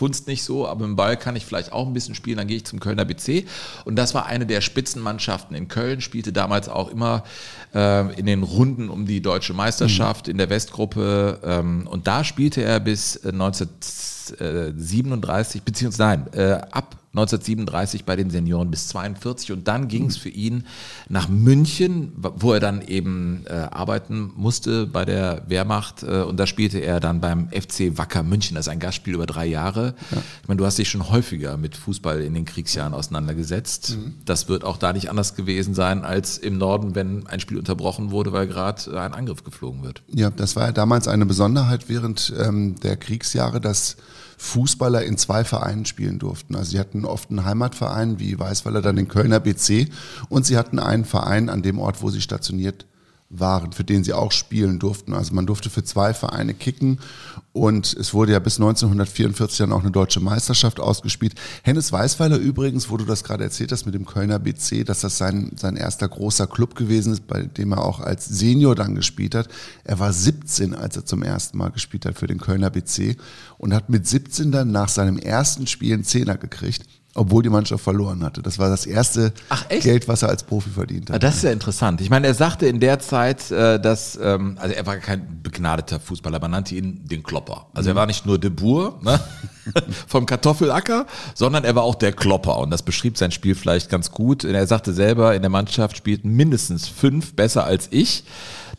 [0.00, 2.56] Funst nicht so, aber im Ball kann ich vielleicht auch ein bisschen spielen, dann gehe
[2.56, 3.44] ich zum Kölner BC.
[3.84, 7.22] Und das war eine der Spitzenmannschaften in Köln, spielte damals auch immer
[7.74, 10.30] äh, in den Runden um die deutsche Meisterschaft mhm.
[10.30, 11.40] in der Westgruppe.
[11.44, 13.20] Ähm, und da spielte er bis
[14.32, 20.16] 1937, beziehungsweise nein, äh, ab 1937 bei den Senioren bis 42 und dann ging es
[20.16, 20.64] für ihn
[21.08, 26.46] nach München, wo er dann eben äh, arbeiten musste bei der Wehrmacht äh, und da
[26.46, 28.54] spielte er dann beim FC Wacker München.
[28.54, 29.94] Das ist ein Gastspiel über drei Jahre.
[30.12, 30.22] Ja.
[30.42, 33.96] Ich meine, du hast dich schon häufiger mit Fußball in den Kriegsjahren auseinandergesetzt.
[33.96, 34.14] Mhm.
[34.24, 38.12] Das wird auch da nicht anders gewesen sein als im Norden, wenn ein Spiel unterbrochen
[38.12, 40.02] wurde, weil gerade ein Angriff geflogen wird.
[40.14, 43.96] Ja, das war ja damals eine Besonderheit während ähm, der Kriegsjahre, dass
[44.42, 46.56] Fußballer in zwei Vereinen spielen durften.
[46.56, 49.90] Also sie hatten oft einen Heimatverein wie Weißweiler, dann den Kölner BC
[50.30, 52.86] und sie hatten einen Verein an dem Ort, wo sie stationiert
[53.30, 55.14] waren, für den sie auch spielen durften.
[55.14, 56.98] Also man durfte für zwei Vereine kicken
[57.52, 61.34] und es wurde ja bis 1944 dann auch eine deutsche Meisterschaft ausgespielt.
[61.62, 65.16] Hennes Weißweiler übrigens, wo du das gerade erzählt hast mit dem Kölner BC, dass das
[65.16, 69.36] sein, sein erster großer Club gewesen ist, bei dem er auch als Senior dann gespielt
[69.36, 69.48] hat.
[69.84, 73.16] Er war 17, als er zum ersten Mal gespielt hat für den Kölner BC
[73.58, 76.84] und hat mit 17 dann nach seinem ersten Spiel einen Zehner gekriegt.
[77.14, 78.40] Obwohl die Mannschaft verloren hatte.
[78.40, 79.68] Das war das erste Ach?
[79.68, 81.22] Geld, was er als Profi verdient Ah, hat.
[81.22, 82.00] Das ist ja interessant.
[82.00, 85.98] Ich meine, er sagte in der Zeit, äh, dass, ähm, also er war kein begnadeter
[85.98, 87.66] Fußballer, man nannte ihn den Klopper.
[87.74, 89.18] Also er war nicht nur De Boer ne,
[90.06, 92.58] vom Kartoffelacker, sondern er war auch der Klopper.
[92.58, 94.44] Und das beschrieb sein Spiel vielleicht ganz gut.
[94.44, 98.24] Und er sagte selber, in der Mannschaft spielten mindestens fünf besser als ich.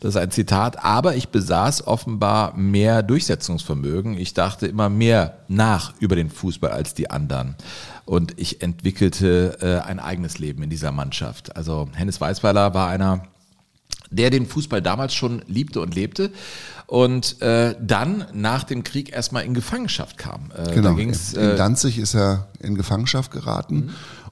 [0.00, 0.84] Das ist ein Zitat.
[0.84, 4.18] Aber ich besaß offenbar mehr Durchsetzungsvermögen.
[4.18, 7.54] Ich dachte immer mehr nach über den Fußball als die anderen.
[8.04, 11.56] Und ich entwickelte äh, ein eigenes Leben in dieser Mannschaft.
[11.56, 13.24] Also Hennes Weißweiler war einer,
[14.10, 16.30] der den Fußball damals schon liebte und lebte
[16.86, 20.50] und äh, dann nach dem Krieg erstmal in Gefangenschaft kam.
[20.54, 20.96] Äh, Genau.
[20.96, 23.90] In äh, Danzig ist er in Gefangenschaft geraten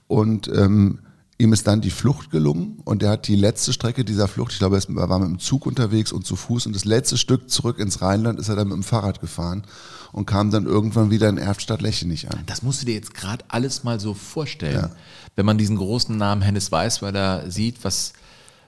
[0.08, 0.98] und ähm,
[1.40, 4.58] ihm ist dann die Flucht gelungen und er hat die letzte Strecke dieser Flucht, ich
[4.58, 7.78] glaube, er war mit dem Zug unterwegs und zu Fuß und das letzte Stück zurück
[7.78, 9.64] ins Rheinland ist er dann mit dem Fahrrad gefahren
[10.12, 12.40] und kam dann irgendwann wieder in Erftstadt-Lechenich an.
[12.46, 14.90] das musst du dir jetzt gerade alles mal so vorstellen.
[15.36, 18.12] Wenn man diesen großen Namen Hennes Weißweiler sieht, was,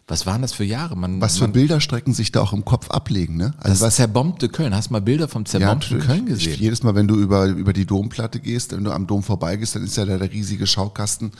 [0.09, 0.97] was waren das für Jahre?
[0.97, 3.55] Man, Was für man, Bilderstrecken sich da auch im Kopf ablegen, ne?
[3.59, 4.75] das Also was zerbombte Köln.
[4.75, 6.07] Hast du mal Bilder vom zerbombten natürlich.
[6.07, 6.61] Köln Ich, gesehen?
[6.61, 9.85] jedes Mal, wenn du über, über die Domplatte gehst, wenn du am Dom vorbeigehst, dann
[9.85, 11.31] ist ja da der riesige Schaukasten,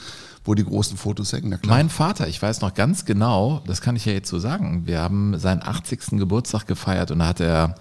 [0.45, 1.57] wo die großen Fotos hängen.
[1.65, 5.01] Mein Vater, ich weiß noch ganz genau, das kann ich ja jetzt so sagen, wir
[5.01, 6.17] haben seinen 80.
[6.19, 7.75] Geburtstag gefeiert und da hat er,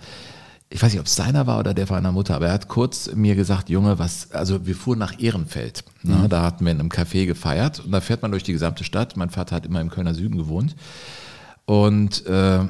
[0.72, 2.68] ich weiß nicht, ob es seiner war oder der von meiner Mutter, aber er hat
[2.68, 5.84] kurz mir gesagt, Junge, was, also wir fuhren nach Ehrenfeld.
[6.02, 8.82] Ne, Da hatten wir in einem Café gefeiert und da fährt man durch die gesamte
[8.82, 9.16] Stadt.
[9.16, 10.74] Mein Vater hat immer im Kölner Süden gewohnt.
[11.66, 12.60] Und, äh,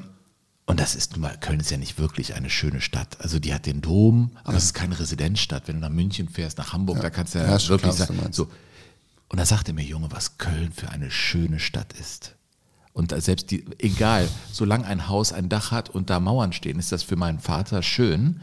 [0.66, 3.18] und das ist nun mal, Köln ist ja nicht wirklich eine schöne Stadt.
[3.20, 5.68] Also die hat den Dom, aber es ist keine Residenzstadt.
[5.68, 8.32] Wenn du nach München fährst, nach Hamburg, da kannst du ja, Ja, wirklich klar, sagen,
[8.32, 8.48] so.
[9.28, 12.34] Und da sagte mir, Junge, was Köln für eine schöne Stadt ist.
[12.94, 16.92] Und selbst die, egal, solange ein Haus ein Dach hat und da Mauern stehen, ist
[16.92, 18.40] das für meinen Vater schön,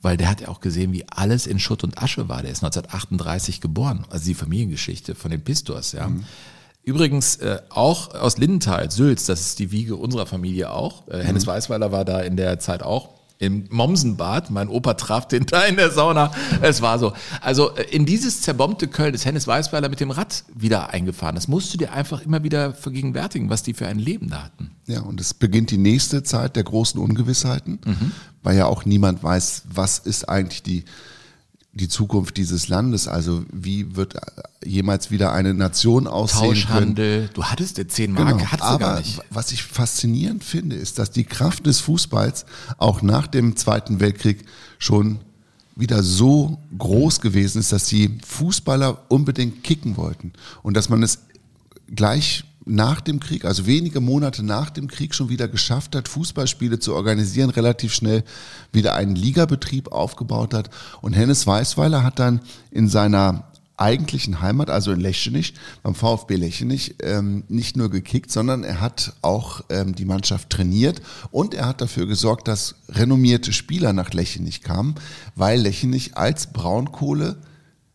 [0.00, 2.42] weil der hat ja auch gesehen, wie alles in Schutt und Asche war.
[2.42, 6.10] Der ist 1938 geboren, also die Familiengeschichte von den Pistors, ja.
[6.84, 11.06] Übrigens äh, auch aus Lindenthal, Sülz, das ist die Wiege unserer Familie auch.
[11.06, 13.10] Äh, Hennes Weißweiler war da in der Zeit auch
[13.42, 14.50] im Mommsenbad.
[14.50, 16.30] Mein Opa traf den da in der Sauna.
[16.60, 17.12] Es war so.
[17.40, 21.34] Also äh, in dieses zerbombte Köln ist Hennes Weißweiler mit dem Rad wieder eingefahren.
[21.34, 24.70] Das musst du dir einfach immer wieder vergegenwärtigen, was die für ein Leben da hatten.
[24.86, 27.80] Ja, und es beginnt die nächste Zeit der großen Ungewissheiten,
[28.42, 30.84] weil ja auch niemand weiß, was ist eigentlich die,
[31.74, 33.08] die Zukunft dieses Landes.
[33.08, 34.14] Also wie wird
[34.64, 36.54] jemals wieder eine Nation aussehen können.
[36.54, 37.30] Tauschhandel.
[37.32, 38.40] Du hattest ja 10 Mark, Genau.
[38.50, 39.20] hattest du gar Aber nicht.
[39.30, 42.44] was ich faszinierend finde, ist, dass die Kraft des Fußballs
[42.78, 44.44] auch nach dem Zweiten Weltkrieg
[44.78, 45.18] schon
[45.74, 50.32] wieder so groß gewesen ist, dass die Fußballer unbedingt kicken wollten
[50.62, 51.20] und dass man es
[51.94, 56.78] gleich nach dem Krieg, also wenige Monate nach dem Krieg schon wieder geschafft hat, Fußballspiele
[56.78, 58.24] zu organisieren, relativ schnell
[58.72, 60.70] wieder einen Ligabetrieb aufgebaut hat.
[61.00, 66.96] Und Hennes Weißweiler hat dann in seiner eigentlichen Heimat, also in Lechenich, beim VfB Lechenich,
[67.02, 71.80] ähm, nicht nur gekickt, sondern er hat auch ähm, die Mannschaft trainiert und er hat
[71.80, 74.94] dafür gesorgt, dass renommierte Spieler nach Lechenich kamen,
[75.34, 77.38] weil Lechenich als Braunkohle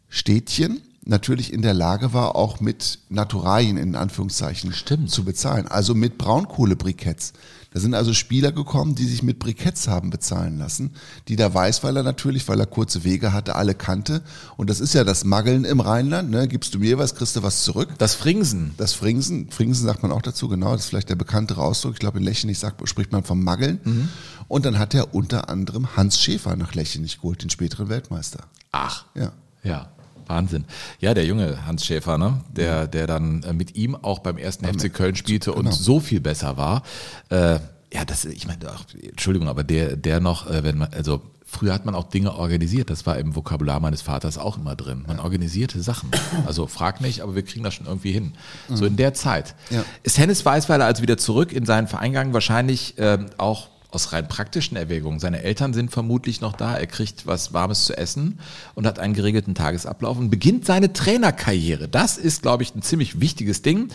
[0.10, 5.10] Städtchen natürlich in der Lage war, auch mit Naturalien in Anführungszeichen Stimmt.
[5.10, 5.68] zu bezahlen.
[5.68, 7.34] Also mit Braunkohlebriketts.
[7.74, 10.92] Da sind also Spieler gekommen, die sich mit Briketts haben bezahlen lassen,
[11.28, 14.24] die der Weißweiler natürlich, weil er kurze Wege hatte, alle kannte.
[14.56, 16.30] Und das ist ja das Maggeln im Rheinland.
[16.30, 16.48] Ne?
[16.48, 17.90] Gibst du mir was, kriegst du was zurück.
[17.98, 18.74] Das Fringsen.
[18.78, 21.94] Das Fringsen, Fringsen sagt man auch dazu, genau, das ist vielleicht der bekanntere Ausdruck.
[21.94, 23.80] Ich glaube, in Lechenich sagt, spricht man vom Maggeln.
[23.84, 24.10] Mhm.
[24.48, 28.46] Und dann hat er unter anderem Hans Schäfer nach Lechenich geholt, den späteren Weltmeister.
[28.72, 29.06] Ach.
[29.14, 29.34] Ja.
[29.64, 29.90] Ja,
[30.30, 30.66] Wahnsinn.
[31.00, 32.42] Ja, der junge Hans Schäfer, ne?
[32.50, 35.76] der, der dann äh, mit ihm auch beim ersten FC Köln spielte und genau.
[35.76, 36.84] so viel besser war.
[37.30, 37.60] Äh,
[37.94, 41.74] ja, das, ich meine, ach, Entschuldigung, aber der, der noch, äh, wenn man, also früher
[41.74, 45.06] hat man auch Dinge organisiert, das war im Vokabular meines Vaters auch immer drin.
[45.08, 46.12] Man organisierte Sachen.
[46.46, 48.34] Also frag nicht, aber wir kriegen das schon irgendwie hin.
[48.70, 49.56] So in der Zeit.
[49.70, 49.84] Ja.
[50.04, 54.28] Ist Hennes Weißweiler also wieder zurück in seinen Verein gegangen, wahrscheinlich ähm, auch aus rein
[54.28, 55.20] praktischen Erwägungen.
[55.20, 58.40] Seine Eltern sind vermutlich noch da, er kriegt was Warmes zu essen
[58.76, 61.88] und hat einen geregelten Tagesablauf und beginnt seine Trainerkarriere.
[61.88, 63.90] Das ist, glaube ich, ein ziemlich wichtiges Ding.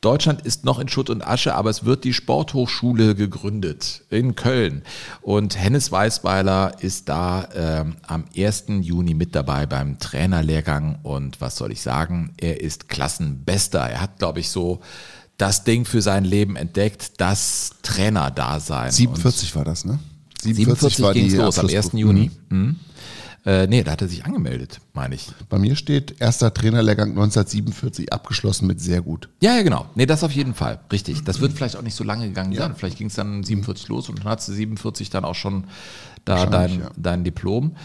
[0.00, 4.82] Deutschland ist noch in Schutt und Asche, aber es wird die Sporthochschule gegründet in Köln.
[5.22, 8.64] Und Hennes Weißweiler ist da ähm, am 1.
[8.82, 10.98] Juni mit dabei beim Trainerlehrgang.
[11.02, 12.34] Und was soll ich sagen?
[12.36, 13.80] Er ist Klassenbester.
[13.80, 14.80] Er hat, glaube ich, so
[15.38, 18.90] das Ding für sein Leben entdeckt, das Trainerdasein.
[18.90, 19.98] 47 war das, ne?
[20.42, 21.74] 47 war ging die los, am 1.
[21.74, 22.00] Abschlussprüfung.
[22.00, 22.30] Juni.
[22.48, 22.76] Mhm.
[23.44, 25.28] Äh, nee, da hat er sich angemeldet, meine ich.
[25.48, 29.28] Bei mir steht erster Trainerlehrgang 1947 abgeschlossen mit sehr gut.
[29.40, 29.86] Ja, ja, genau.
[29.94, 30.80] Nee, das auf jeden Fall.
[30.90, 31.22] Richtig.
[31.22, 32.74] Das wird vielleicht auch nicht so lange gegangen sein.
[32.74, 35.64] Vielleicht ging es dann 47 los und dann hast du 47 dann auch schon
[36.24, 36.90] da dein, ja.
[36.96, 37.76] dein Diplom.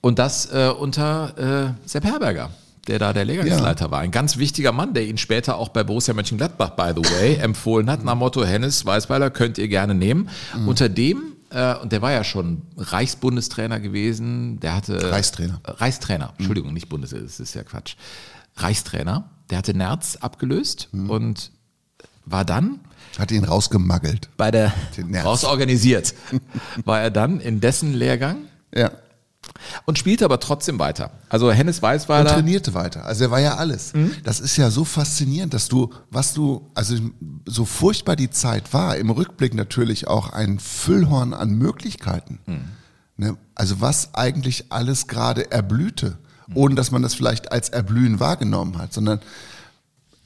[0.00, 2.50] Und das äh, unter äh, Sepp Herberger.
[2.86, 4.00] Der da der Lehrgangsleiter war.
[4.00, 7.90] Ein ganz wichtiger Mann, der ihn später auch bei Borussia Mönchengladbach, by the way, empfohlen
[7.90, 10.28] hat, nach Motto Hennes Weißweiler könnt ihr gerne nehmen.
[10.56, 10.68] Mhm.
[10.68, 15.10] Unter dem, äh, und der war ja schon Reichsbundestrainer gewesen, der hatte...
[15.12, 15.60] Reichstrainer.
[15.64, 17.94] Reichstrainer, Entschuldigung, nicht Bundes, das ist ja Quatsch.
[18.56, 21.10] Reichstrainer, der hatte Nerz abgelöst Mhm.
[21.10, 21.50] und
[22.24, 22.80] war dann
[23.18, 24.28] Hat ihn rausgemaggelt.
[24.36, 24.72] bei der
[25.24, 26.14] rausorganisiert,
[26.84, 28.38] war er dann in dessen Lehrgang
[28.74, 28.90] Ja.
[29.86, 31.10] Und spielte aber trotzdem weiter.
[31.28, 32.30] Also Hennes Und Weißweiler.
[32.32, 33.04] trainierte weiter.
[33.04, 33.92] Also er war ja alles.
[33.94, 34.12] Mhm.
[34.24, 36.96] Das ist ja so faszinierend, dass du, was du, also
[37.46, 42.38] so furchtbar die Zeit war, im Rückblick natürlich auch ein Füllhorn an Möglichkeiten.
[42.46, 42.64] Mhm.
[43.16, 43.36] Ne?
[43.54, 46.56] Also was eigentlich alles gerade erblühte, Mhm.
[46.56, 49.20] ohne dass man das vielleicht als Erblühen wahrgenommen hat, sondern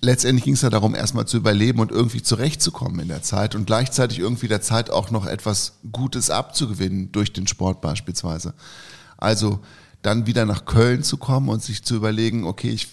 [0.00, 3.66] letztendlich ging es ja darum, erstmal zu überleben und irgendwie zurechtzukommen in der Zeit und
[3.66, 8.54] gleichzeitig irgendwie der Zeit auch noch etwas Gutes abzugewinnen durch den Sport beispielsweise.
[9.24, 9.60] Also
[10.02, 12.88] dann wieder nach Köln zu kommen und sich zu überlegen, okay, ich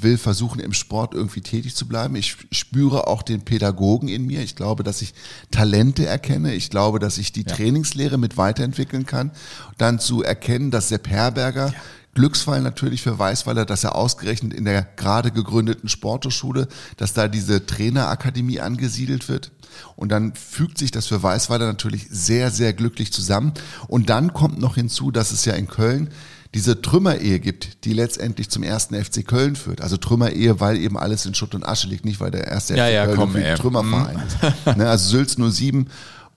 [0.00, 2.14] will versuchen, im Sport irgendwie tätig zu bleiben.
[2.16, 4.42] Ich spüre auch den Pädagogen in mir.
[4.42, 5.12] Ich glaube, dass ich
[5.50, 6.54] Talente erkenne.
[6.54, 9.32] Ich glaube, dass ich die Trainingslehre mit weiterentwickeln kann.
[9.76, 11.72] Dann zu erkennen, dass Sepp Herberger
[12.18, 17.64] Glücksfall natürlich für Weißweiler, dass er ausgerechnet in der gerade gegründeten Sporthochschule, dass da diese
[17.64, 19.52] Trainerakademie angesiedelt wird.
[19.94, 23.52] Und dann fügt sich das für Weißweiler natürlich sehr, sehr glücklich zusammen.
[23.86, 26.08] Und dann kommt noch hinzu, dass es ja in Köln
[26.54, 29.80] diese Trümmerehe gibt, die letztendlich zum ersten FC Köln führt.
[29.80, 32.86] Also Trümmerehe, weil eben alles in Schutt und Asche liegt, nicht weil der erste Ja,
[32.86, 33.56] FC ja, Köln komm, ein.
[33.56, 34.76] Trümmerverein ist.
[34.76, 35.88] Ne, also Sülz 07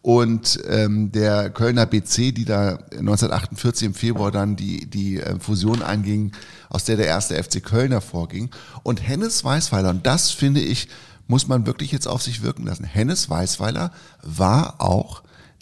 [0.02, 5.84] und ähm, der Kölner BC, die da 1948 im Februar dann die, die äh, Fusion
[5.84, 6.32] einging,
[6.70, 8.50] aus der der erste FC Köln hervorging.
[8.82, 10.88] Und Hennes Weißweiler, und das finde ich,
[11.28, 12.84] muss man wirklich jetzt auf sich wirken lassen.
[12.84, 13.92] Hennes Weißweiler
[14.24, 15.22] war auch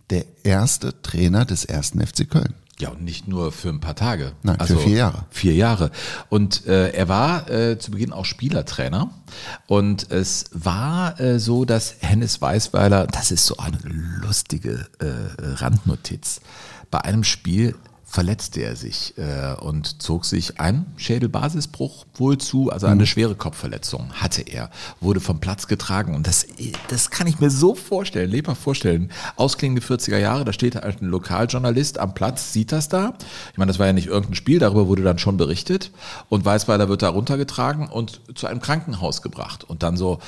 [0.10, 2.56] der erste Trainer des ersten FC Köln.
[2.82, 4.32] Ja, und nicht nur für ein paar Tage.
[4.42, 5.26] Nein, für vier Jahre.
[5.30, 5.92] Vier Jahre.
[6.30, 9.12] Und äh, er war äh, zu Beginn auch Spielertrainer.
[9.68, 15.08] Und es war äh, so, dass Hennes Weißweiler, das ist so eine lustige äh,
[15.40, 16.40] Randnotiz,
[16.90, 17.76] bei einem Spiel
[18.10, 24.12] verletzte er sich äh, und zog sich einen Schädelbasisbruch wohl zu, also eine schwere Kopfverletzung
[24.14, 26.48] hatte er, wurde vom Platz getragen und das,
[26.88, 29.12] das kann ich mir so vorstellen, lebhaft vorstellen.
[29.36, 33.14] Ausklingende 40er Jahre, da steht halt ein Lokaljournalist am Platz, sieht das da.
[33.52, 35.92] Ich meine, das war ja nicht irgendein Spiel, darüber wurde dann schon berichtet
[36.30, 40.20] und Weißweiler wird da runtergetragen und zu einem Krankenhaus gebracht und dann so,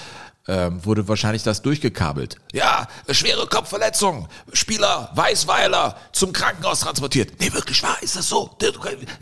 [0.47, 2.38] ähm, wurde wahrscheinlich das durchgekabelt.
[2.51, 4.27] Ja, schwere Kopfverletzung.
[4.54, 7.34] Spieler Weißweiler zum Krankenhaus transportiert.
[7.39, 8.58] Nee, wirklich wahr, ist das so?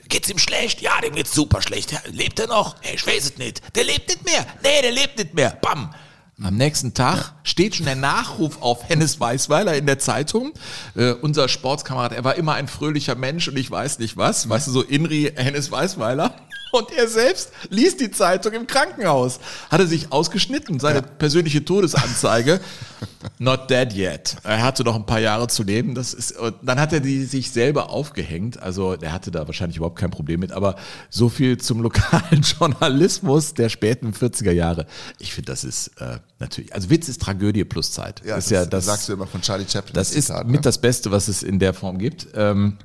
[0.08, 0.82] Geht's ihm schlecht?
[0.82, 1.94] Ja, dem geht's super schlecht.
[2.12, 2.76] Lebt er noch?
[2.84, 3.76] Nee, ich weiß es nicht.
[3.76, 4.46] Der lebt nicht mehr.
[4.64, 5.52] Nee, der lebt nicht mehr.
[5.62, 5.94] Bam.
[6.42, 10.54] Am nächsten Tag steht schon der Nachruf auf Hennes Weißweiler in der Zeitung.
[10.96, 14.48] Äh, unser Sportskamerad, er war immer ein fröhlicher Mensch und ich weiß nicht was.
[14.48, 16.34] Weißt du, so Inri Hennes Weißweiler.
[16.72, 19.40] Und er selbst liest die Zeitung im Krankenhaus.
[19.70, 22.60] Hat er sich ausgeschnitten, seine persönliche Todesanzeige.
[23.40, 24.36] Not dead yet.
[24.44, 25.96] Er hatte noch ein paar Jahre zu leben.
[25.96, 28.62] Das ist, und dann hat er die sich selber aufgehängt.
[28.62, 30.52] Also der hatte da wahrscheinlich überhaupt kein Problem mit.
[30.52, 30.76] Aber
[31.10, 34.86] so viel zum lokalen Journalismus der späten 40er Jahre.
[35.18, 38.22] Ich finde, das ist äh, natürlich, also Witz ist Tragödie plus Zeit.
[38.26, 39.94] Ja, das, das, ist ja das, sagst du immer von Charlie Chaplin.
[39.94, 40.62] das ist Zitat, mit ne?
[40.62, 42.28] das Beste, was es in der Form gibt.
[42.36, 42.78] Ähm,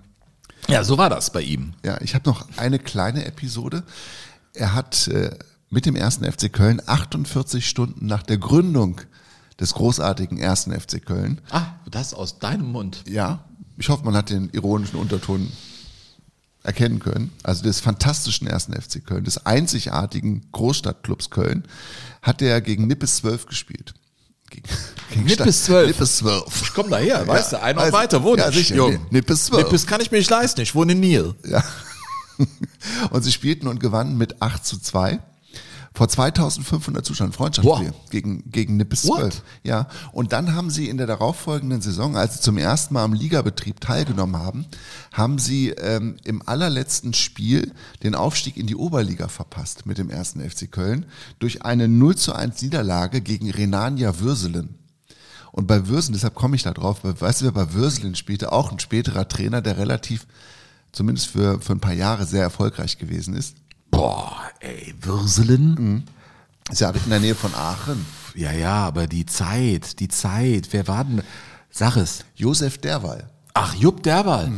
[0.68, 1.74] ja, so war das bei ihm.
[1.84, 3.82] Ja, ich habe noch eine kleine Episode.
[4.54, 5.36] Er hat äh,
[5.70, 9.00] mit dem ersten FC Köln 48 Stunden nach der Gründung
[9.60, 13.04] des großartigen ersten FC Köln, Ah, das aus deinem Mund.
[13.08, 13.44] ja,
[13.76, 15.50] ich hoffe, man hat den ironischen Unterton
[16.62, 21.64] erkennen können, also des fantastischen ersten FC Köln, des einzigartigen Großstadtclubs Köln,
[22.22, 23.94] hat er gegen Nippes 12 gespielt.
[24.62, 24.68] Gegen,
[25.10, 25.86] gegen Nippes Stadt- 12?
[25.88, 26.62] Nippes 12.
[26.62, 28.92] Ich komm daher, weißt du, ein und weiß- weiter wohne ja, ich, Jung.
[28.92, 29.64] Ni- Nippes 12.
[29.64, 31.34] Nippes kann ich mir nicht leisten, ich wohne in Niel.
[31.46, 31.62] Ja.
[33.10, 35.20] Und sie spielten und gewannen mit 8 zu 2
[35.96, 38.10] vor 2500 Zuschauern, Freundschaftsspiel Wow.
[38.10, 39.20] gegen, gegen Nippes What?
[39.20, 39.42] 12.
[39.62, 39.86] Ja.
[40.10, 43.80] Und dann haben sie in der darauffolgenden Saison, als sie zum ersten Mal am Ligabetrieb
[43.80, 44.66] teilgenommen haben,
[45.12, 50.40] haben sie ähm, im allerletzten Spiel den Aufstieg in die Oberliga verpasst mit dem ersten
[50.40, 51.06] FC Köln
[51.38, 54.74] durch eine 0 zu 1 Niederlage gegen Renania Würselen.
[55.52, 58.50] Und bei Würselen, deshalb komme ich da drauf, weil, weißt du, wer bei Würselen spielte?
[58.50, 60.26] Auch ein späterer Trainer, der relativ,
[60.90, 63.54] zumindest für, für ein paar Jahre sehr erfolgreich gewesen ist.
[63.96, 66.04] Boah, ey, Würselen?
[66.70, 68.04] Ist ja in der Nähe von Aachen.
[68.34, 71.22] Ja, ja, aber die Zeit, die Zeit, wer war denn?
[71.70, 72.24] Sag es.
[72.34, 73.28] Josef Derwall.
[73.54, 74.50] Ach, Jupp Derwal.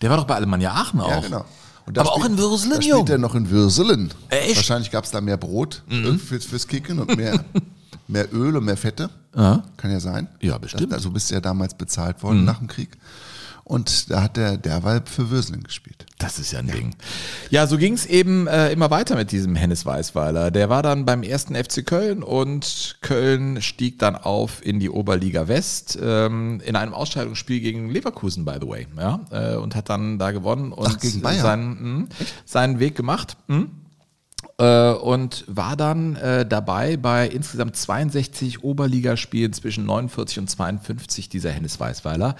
[0.00, 1.10] Der war doch bei Alemannia Aachen auch.
[1.10, 1.44] Ja, genau.
[1.86, 4.10] Aber auch spielt- in Würselen, Da spielt er noch in Würselen.
[4.28, 4.56] Echt?
[4.56, 7.42] Wahrscheinlich gab es da mehr Brot äh, fürs, fürs Kicken und mehr,
[8.08, 9.10] mehr Öl und mehr Fette.
[9.34, 9.64] Ja.
[9.76, 10.28] Kann ja sein.
[10.40, 10.82] Ja, bestimmt.
[10.84, 10.90] Mhm.
[10.90, 12.90] Das, also bist du ja damals bezahlt worden nach dem Krieg.
[13.68, 16.06] Und da hat der derweil für Würselen gespielt.
[16.18, 16.96] Das ist ja ein Ding.
[17.50, 20.50] Ja, so ging es eben äh, immer weiter mit diesem Hennes Weißweiler.
[20.50, 25.48] Der war dann beim ersten FC Köln und Köln stieg dann auf in die Oberliga
[25.48, 28.86] West ähm, in einem Ausscheidungsspiel gegen Leverkusen, by the way.
[28.96, 31.42] Ja, äh, und hat dann da gewonnen und Ach, gegen Bayern?
[31.42, 32.06] Seinen, mh,
[32.46, 33.36] seinen Weg gemacht.
[33.48, 33.66] Mh.
[34.60, 41.52] Äh, und war dann äh, dabei bei insgesamt 62 Oberligaspielen zwischen 49 und 52 dieser
[41.52, 42.34] Hennes Weißweiler.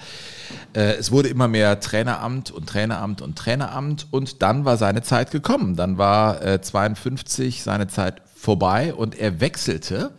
[0.73, 5.31] Äh, es wurde immer mehr Traineramt und Traineramt und Traineramt und dann war seine Zeit
[5.31, 5.77] gekommen.
[5.77, 10.11] Dann war äh, 52 seine Zeit vorbei und er wechselte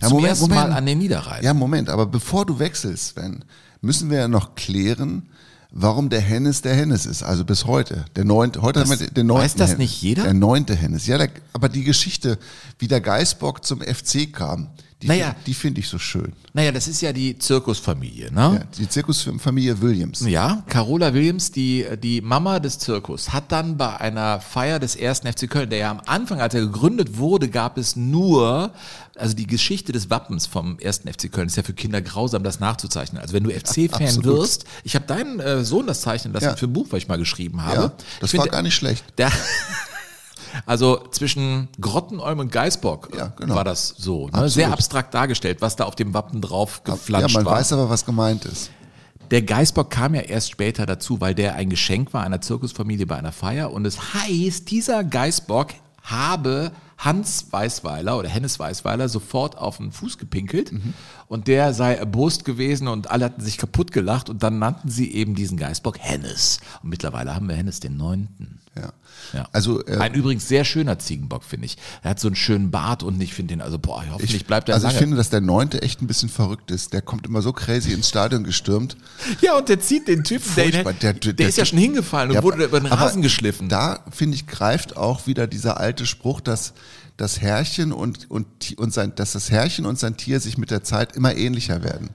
[0.00, 0.70] Ja, zum Moment, ersten Moment.
[0.70, 1.44] Mal an den Niederrhein.
[1.44, 3.44] Ja, Moment, aber bevor du wechselst, Sven,
[3.80, 5.29] müssen wir ja noch klären,
[5.72, 7.22] warum der Hennes der Hennes ist.
[7.22, 8.04] Also bis heute.
[8.16, 9.44] Der neunte, heute Das- haben wir den neunten.
[9.44, 9.78] weiß das Hennes.
[9.78, 10.24] nicht jeder?
[10.24, 11.06] Der neunte Hennes.
[11.06, 12.38] Ja, der, aber die Geschichte,
[12.78, 14.68] wie der Geißbock zum FC kam,
[15.02, 15.28] die, Naja.
[15.32, 16.32] find- die finde ich so schön.
[16.52, 18.40] Naja, das ist ja die Zirkusfamilie, ne?
[18.60, 20.20] Ja, die Zirkusfamilie Williams.
[20.26, 25.26] Ja, Carola Williams, die, die Mama des Zirkus, hat dann bei einer Feier des ersten
[25.32, 28.72] FC Köln, der ja am Anfang, als er gegründet wurde, gab es nur,
[29.16, 32.60] also die Geschichte des Wappens vom ersten FC Köln ist ja für Kinder grausam, das
[32.60, 33.22] nachzuzeichnen.
[33.22, 36.56] Also wenn du FC-Fan wirst, ich habe deinen äh, Sohn das zeichnen lassen Ja.
[36.56, 37.74] für ein Buch, was ich mal geschrieben habe.
[37.80, 39.04] Ja, das Ich war finde, gar nicht schlecht.
[39.18, 39.30] der,
[40.66, 43.54] also zwischen Grottenolm und Geißbock Ja, genau.
[43.54, 44.28] war das so.
[44.28, 44.48] Ne?
[44.48, 47.54] Sehr abstrakt dargestellt, was da auf dem Wappen drauf Ja, geflanscht man war.
[47.56, 48.70] weiß aber, was gemeint ist.
[49.30, 53.16] Der Geißbock kam ja erst später dazu, weil der ein Geschenk war einer Zirkusfamilie bei
[53.16, 53.72] einer Feier.
[53.72, 55.68] Und es heißt, dieser Geißbock
[56.02, 60.72] habe Hans Weißweiler oder Hennes Weißweiler sofort auf den Fuß gepinkelt
[61.30, 65.12] und der sei erbost gewesen und alle hatten sich kaputt gelacht und dann nannten sie
[65.14, 66.58] eben diesen Geißbock Hennes.
[66.82, 68.58] Und mittlerweile haben wir Hennes den neunten.
[68.76, 68.92] Ja.
[69.32, 69.48] Ja.
[69.52, 71.76] Also, äh, ein übrigens sehr schöner Ziegenbock, finde ich.
[72.02, 74.74] Er hat so einen schönen Bart und ich finde den, also boah, hoffentlich bleibt er
[74.74, 74.94] also lange.
[74.96, 76.92] ich finde, dass der neunte echt ein bisschen verrückt ist.
[76.92, 78.96] Der kommt immer so crazy ins Stadion gestürmt.
[79.40, 80.92] ja, und der zieht den Typen, der, Furchtbar.
[80.94, 83.68] der, Der- der, der- ist ja schon hingefallen und Ja, wurde über den Rasen geschliffen.
[83.68, 86.72] Da, finde ich, greift auch wieder dieser alte Spruch, dass
[87.20, 88.46] das Herrchen und, und,
[88.78, 92.10] und sein, dass das Herrchen und sein Tier sich mit der Zeit immer ähnlicher werden.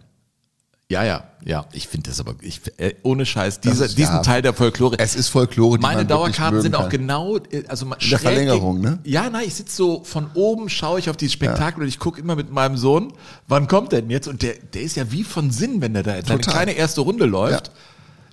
[0.88, 1.66] Ja, ja, ja.
[1.74, 4.22] Ich finde das aber, ich, äh, ohne Scheiß, dieser, ist- diesen ja.
[4.22, 4.98] Teil der Folklore.
[5.00, 8.82] Es ist Folklore, die Meine man Dauerkarten sind auch genau, äh, also in der Verlängerung,
[8.82, 9.00] ne?
[9.04, 12.22] Ja, nein, ich sitze so von oben, schaue ich auf dieses Spektakel und ich gucke
[12.22, 13.14] immer mit meinem Sohn,
[13.48, 14.28] wann kommt der denn jetzt?
[14.28, 16.54] Und der, der ist ja wie von Sinn, wenn der da seine Total.
[16.54, 17.68] kleine erste Runde läuft.
[17.68, 17.74] Ja.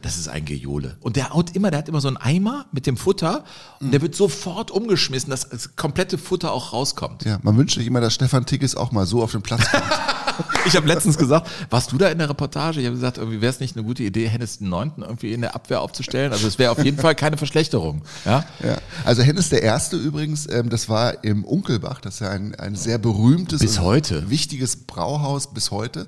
[0.02, 0.96] Das ist ein Gejohle.
[1.00, 3.44] Und der haut immer, der hat immer so einen Eimer mit dem Futter
[3.80, 7.24] und der wird sofort umgeschmissen, dass das komplette Futter auch rauskommt.
[7.24, 9.84] Ja, man wünscht sich immer, dass Stefan Tigges auch mal so auf den Platz kommt.
[10.66, 12.80] Ich habe letztens gesagt, warst du da in der Reportage?
[12.80, 15.40] Ich habe gesagt, irgendwie wäre es nicht eine gute Idee, Hennes den Neunten irgendwie in
[15.40, 16.32] der Abwehr aufzustellen.
[16.32, 18.02] Also es wäre auf jeden Fall keine Verschlechterung.
[18.24, 18.44] Ja?
[18.62, 18.78] ja.
[19.04, 22.76] Also Hennes der Erste übrigens, ähm, das war im Unkelbach, das ist ja ein, ein
[22.76, 24.30] sehr berühmtes Bis heute.
[24.30, 26.06] wichtiges Brauhaus bis heute.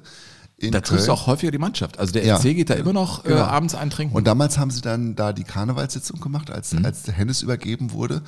[0.66, 1.98] In Da triffst du auch häufiger die Mannschaft.
[1.98, 2.37] Also der Ja.
[2.38, 3.42] FC geht da immer noch äh, Genau.
[3.42, 4.14] abends eintrinken.
[4.16, 6.85] Und damals haben sie dann da die Karnevalssitzung gemacht, als, Mhm.
[6.85, 8.22] als der Hennes übergeben wurde.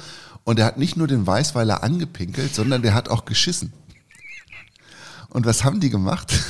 [0.45, 3.73] Und er hat nicht nur den Weißweiler angepinkelt, sondern der hat auch geschissen.
[5.29, 6.33] Und was haben die gemacht?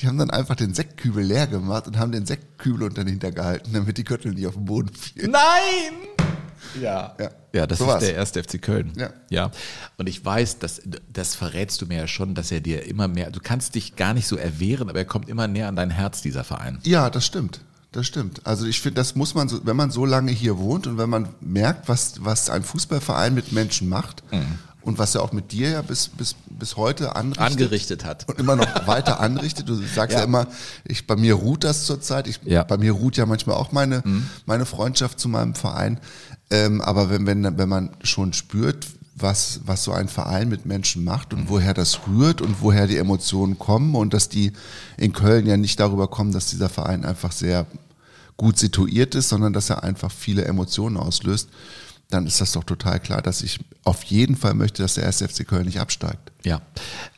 [0.00, 3.72] Die haben dann einfach den Sektkübel leer gemacht und haben den Sektkübel unter den hintergehalten,
[3.72, 5.30] damit die Köttel nicht auf den Boden fielen.
[5.30, 6.15] Nein!
[6.80, 7.14] Ja.
[7.18, 7.30] Ja.
[7.52, 8.04] Ja, das So ist war's.
[8.04, 8.92] der erste FC Köln.
[8.96, 9.10] Ja.
[9.30, 9.50] ja.
[9.96, 13.30] Und ich weiß, dass, das verrätst du mir ja schon, dass er dir immer mehr,
[13.30, 16.20] du kannst dich gar nicht so erwehren, aber er kommt immer näher an dein Herz,
[16.20, 16.78] dieser Verein.
[16.84, 17.60] Ja, das stimmt.
[17.92, 18.42] Das stimmt.
[18.44, 21.08] Also ich finde, das muss man so, wenn man so lange hier wohnt und wenn
[21.08, 24.22] man merkt, was, was ein Fußballverein mit Menschen macht
[24.82, 27.46] und was er auch mit dir ja bis, bis, bis heute anrichtet.
[27.46, 28.28] Angerichtet hat.
[28.28, 29.68] und immer noch weiter anrichtet.
[29.68, 30.24] Du sagst ja, Ja.
[30.26, 30.46] immer,
[30.84, 32.26] ich, bei mir ruht das zurzeit.
[32.28, 32.64] Ich, Ja.
[32.64, 34.02] Bei mir ruht ja manchmal auch meine,
[34.44, 35.98] meine Freundschaft zu meinem Verein.
[36.50, 41.02] Ähm, aber wenn, wenn, wenn man schon spürt, was, was so ein Verein mit Menschen
[41.02, 44.52] macht und woher das rührt und woher die Emotionen kommen und dass die
[44.98, 47.66] in Köln ja nicht darüber kommen, dass dieser Verein einfach sehr
[48.36, 51.48] gut situiert ist, sondern dass er einfach viele Emotionen auslöst,
[52.10, 55.22] dann ist das doch total klar, dass ich auf jeden Fall möchte, dass der 1.
[55.22, 56.30] FC Köln nicht absteigt.
[56.44, 56.60] Ja.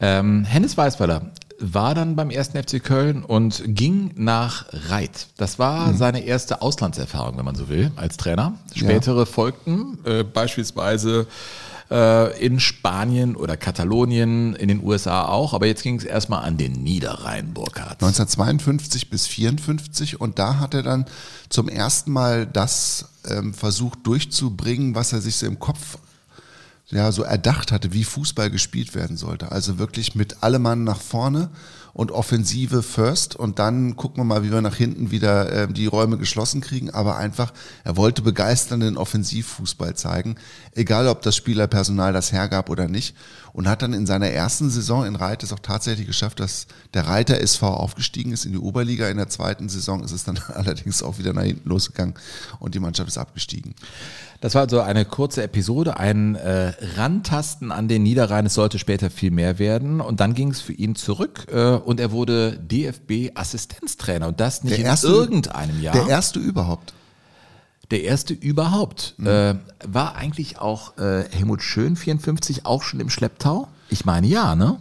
[0.01, 5.29] Ähm, Hennes Weißweiler war dann beim ersten FC Köln und ging nach Reit.
[5.37, 8.55] Das war seine erste Auslandserfahrung, wenn man so will, als Trainer.
[8.75, 11.27] Spätere folgten äh, beispielsweise
[11.91, 16.57] äh, in Spanien oder Katalonien, in den USA auch, aber jetzt ging es erstmal an
[16.57, 18.03] den Niederrhein, Burkhardt.
[18.03, 21.07] 1952 bis 54 und da hat er dann
[21.49, 25.99] zum ersten Mal das ähm, versucht durchzubringen, was er sich so im Kopf
[26.91, 29.53] ja so erdacht hatte, wie Fußball gespielt werden sollte.
[29.53, 31.51] Also wirklich mit allem Mann nach vorne
[31.93, 35.87] und Offensive first und dann gucken wir mal, wie wir nach hinten wieder äh, die
[35.87, 36.91] Räume geschlossen kriegen.
[36.91, 37.53] Aber einfach,
[37.85, 40.37] er wollte begeisternden Offensivfußball zeigen,
[40.75, 43.17] egal ob das Spielerpersonal das hergab oder nicht.
[43.59, 47.09] Und hat dann in seiner ersten Saison in Reit es auch tatsächlich geschafft, dass der
[47.09, 49.09] Reiter SV aufgestiegen ist in die Oberliga.
[49.09, 52.15] In der zweiten Saison ist es dann allerdings auch wieder nach hinten losgegangen
[52.61, 53.75] und die Mannschaft ist abgestiegen.
[54.41, 58.47] Das war also eine kurze Episode, ein äh, Rantasten an den Niederrhein.
[58.47, 60.01] Es sollte später viel mehr werden.
[60.01, 64.29] Und dann ging es für ihn zurück äh, und er wurde DFB-Assistenztrainer.
[64.29, 65.95] Und das nicht Der erste- in irgendeinem Jahr.
[65.95, 66.95] Der erste überhaupt.
[67.91, 69.15] Der erste überhaupt.
[69.19, 69.55] Äh,
[69.87, 73.69] war eigentlich auch äh, Helmut Schön 54 auch schon im Schlepptau?
[73.89, 74.79] Ich meine ja, ne?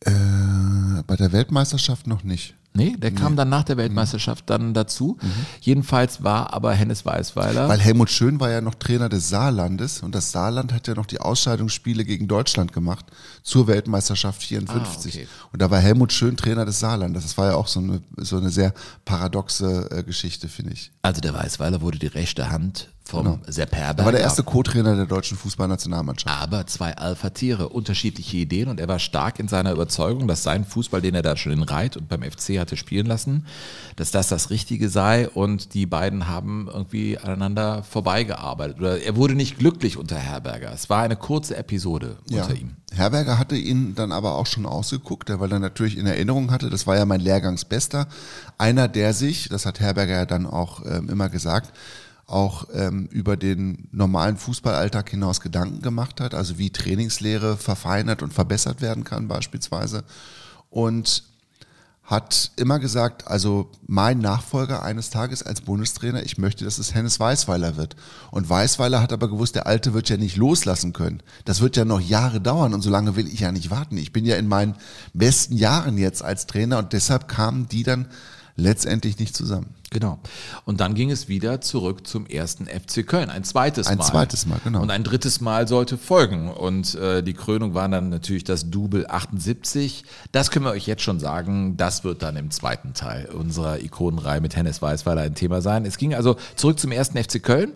[0.00, 2.54] Äh, bei der Weltmeisterschaft noch nicht.
[2.74, 5.18] Nee, der kam dann nach der Weltmeisterschaft dann dazu.
[5.60, 7.68] Jedenfalls war aber Hennes Weißweiler.
[7.68, 11.06] Weil Helmut Schön war ja noch Trainer des Saarlandes und das Saarland hat ja noch
[11.06, 13.06] die Ausscheidungsspiele gegen Deutschland gemacht
[13.42, 15.14] zur Weltmeisterschaft 54.
[15.14, 15.28] Ah, okay.
[15.52, 17.24] Und da war Helmut Schön Trainer des Saarlandes.
[17.24, 18.72] Das war ja auch so eine, so eine sehr
[19.04, 20.92] paradoxe äh, Geschichte, finde ich.
[21.02, 23.38] also der Weißweiler wurde die rechte Hand vom Genau.
[23.46, 24.04] Sepp Er Herberger.
[24.04, 26.28] war der erste Co-Trainer der deutschen Fußballnationalmannschaft.
[26.42, 31.00] Aber zwei Alpha-Tiere, unterschiedliche Ideen und er war stark in seiner Überzeugung, dass sein Fußball,
[31.00, 33.46] den er da schon in Reit und beim FC hatte spielen lassen,
[33.96, 38.78] dass das das Richtige sei und die beiden haben irgendwie aneinander vorbeigearbeitet.
[38.78, 40.72] Oder er wurde nicht glücklich unter Herberger.
[40.72, 42.76] Es war eine kurze Episode unter ihm.
[42.92, 46.86] Herberger hatte ihn dann aber auch schon ausgeguckt, weil er natürlich in Erinnerung hatte, das
[46.86, 48.06] war ja mein Lehrgangsbester.
[48.56, 51.72] Einer, der sich, das hat Herberger ja dann auch ähm, immer gesagt,
[52.28, 58.34] auch ähm, über den normalen Fußballalltag hinaus Gedanken gemacht hat, also wie Trainingslehre verfeinert und
[58.34, 60.04] verbessert werden kann beispielsweise.
[60.70, 61.24] Und
[62.04, 67.20] hat immer gesagt, also mein Nachfolger eines Tages als Bundestrainer, ich möchte, dass es Hennes
[67.20, 67.96] Weißweiler wird.
[68.30, 71.22] Und Weißweiler hat aber gewusst, der Alte wird ja nicht loslassen können.
[71.44, 73.98] Das wird ja noch Jahre dauern und so lange will ich ja nicht warten.
[73.98, 74.74] Ich bin ja in meinen
[75.12, 78.06] besten Jahren jetzt als Trainer und deshalb kamen die dann
[78.56, 79.74] letztendlich nicht zusammen.
[79.90, 80.18] Genau.
[80.66, 83.30] Und dann ging es wieder zurück zum ersten FC Köln.
[83.30, 84.04] Ein zweites Ein Mal.
[84.04, 84.82] zweites Mal, genau.
[84.82, 86.50] Und ein drittes Mal sollte folgen.
[86.50, 90.04] Und äh, die Krönung war dann natürlich das Double 78.
[90.32, 91.76] Das können wir euch jetzt schon sagen.
[91.78, 95.86] Das wird dann im zweiten Teil unserer Ikonenreihe mit Hennes Weißweiler ein Thema sein.
[95.86, 97.72] Es ging also zurück zum ersten FC Köln.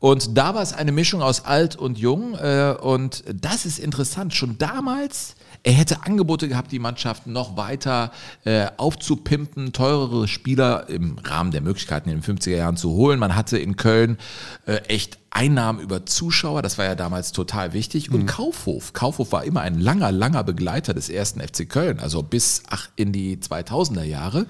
[0.00, 2.34] Und da war es eine Mischung aus alt und jung.
[2.34, 4.32] Äh, und das ist interessant.
[4.32, 8.12] Schon damals, er hätte Angebote gehabt, die Mannschaft noch weiter
[8.44, 13.18] äh, aufzupimpen, teurere Spieler im Rahmen der Möglichkeiten in den 50er Jahren zu holen.
[13.18, 14.18] Man hatte in Köln
[14.66, 18.10] äh, echt Einnahmen über Zuschauer, das war ja damals total wichtig.
[18.10, 18.92] Und Kaufhof.
[18.92, 23.12] Kaufhof war immer ein langer, langer Begleiter des ersten FC Köln, also bis ach, in
[23.12, 24.46] die 2000er Jahre.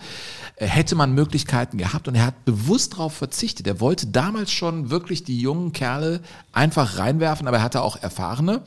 [0.57, 3.67] Äh, hätte man Möglichkeiten gehabt und er hat bewusst darauf verzichtet.
[3.67, 6.21] Er wollte damals schon wirklich die jungen Kerle
[6.53, 8.63] einfach reinwerfen, aber er hatte auch Erfahrene,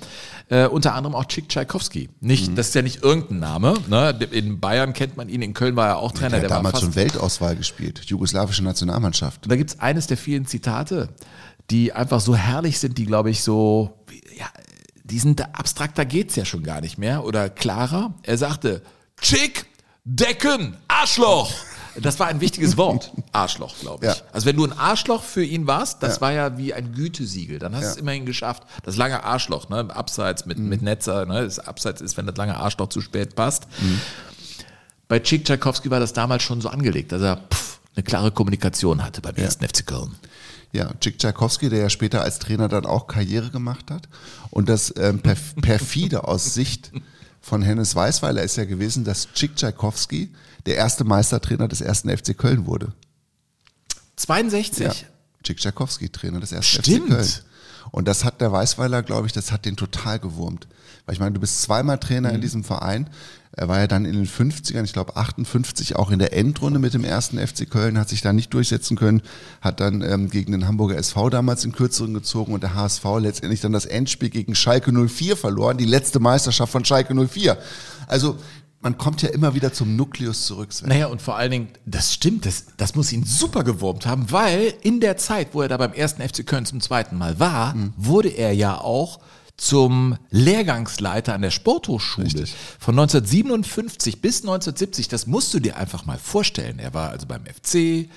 [0.49, 2.09] äh, unter anderem auch Chick Tchaikovsky.
[2.19, 3.73] Nicht, Das ist ja nicht irgendein Name.
[3.89, 4.17] Ne?
[4.31, 6.39] In Bayern kennt man ihn, in Köln war er auch Trainer.
[6.39, 9.43] Der hat war damals schon Weltauswahl gespielt, jugoslawische Nationalmannschaft.
[9.43, 11.09] und da gibt's eines der vielen Zitate,
[11.71, 13.97] die einfach so herrlich sind, die glaube ich so,
[14.37, 14.47] ja,
[15.03, 18.13] die sind abstrakter geht's ja schon gar nicht mehr oder klarer.
[18.23, 18.81] Er sagte,
[19.21, 19.65] Chick,
[20.03, 21.51] Decken, Arschloch.
[21.99, 24.13] Das war ein wichtiges Wort, Arschloch, glaube ich.
[24.15, 24.21] Ja.
[24.31, 26.21] Also wenn du ein Arschloch für ihn warst, das Ja.
[26.21, 27.59] war ja wie ein Gütesiegel.
[27.59, 27.91] Dann hast du Ja.
[27.91, 28.63] es immerhin geschafft.
[28.83, 32.55] Das lange Arschloch, ne, Abseits mit, mit Netzer, ne, das Abseits ist, wenn das lange
[32.57, 33.67] Arschloch zu spät passt.
[35.09, 39.03] Bei Chick Tchaikovsky war das damals schon so angelegt, dass er pff, eine klare Kommunikation
[39.03, 40.15] hatte beim ersten FC Köln.
[40.73, 44.07] Ja, Chick Tchaikovsky, der ja später als Trainer dann auch Karriere gemacht hat.
[44.51, 46.91] Und das ähm, perf perfide aus Sicht
[47.41, 50.31] von Hennes Weißweiler ist ja gewesen, dass Chick Tchaikovsky
[50.65, 52.93] der erste Meistertrainer des ersten FC Köln wurde.
[54.15, 54.85] 62?
[54.85, 54.93] Ja.
[55.43, 57.05] Chick Tchaikovsky, Trainer des ersten Stimmt.
[57.07, 57.27] FC Köln.
[57.91, 60.67] Und das hat der Weißweiler, glaube ich, das hat den total gewurmt.
[61.05, 62.35] Weil ich meine, du bist zweimal Trainer Mhm.
[62.35, 63.09] in diesem Verein.
[63.53, 66.93] Er war ja dann in den 50ern, ich glaube 58, auch in der Endrunde mit
[66.93, 69.21] dem ersten FC Köln, hat sich da nicht durchsetzen können,
[69.59, 73.59] hat dann ähm, gegen den Hamburger SV damals in Kürzeren gezogen und der HSV letztendlich
[73.59, 77.57] dann das Endspiel gegen Schalke 04 verloren, die letzte Meisterschaft von Schalke 04.
[78.07, 78.37] Also
[78.79, 80.71] man kommt ja immer wieder zum Nukleus zurück.
[80.71, 80.89] Sven.
[80.89, 84.73] Naja, und vor allen Dingen, das stimmt, das, das muss ihn super gewurmt haben, weil
[84.81, 88.29] in der Zeit, wo er da beim ersten FC Köln zum zweiten Mal war, wurde
[88.29, 89.19] er ja auch
[89.61, 92.25] zum Lehrgangsleiter an der Sporthochschule.
[92.25, 92.55] Richtig.
[92.79, 96.79] Von 1957 bis 1970, das musst du dir einfach mal vorstellen.
[96.79, 98.09] Er war also beim FC,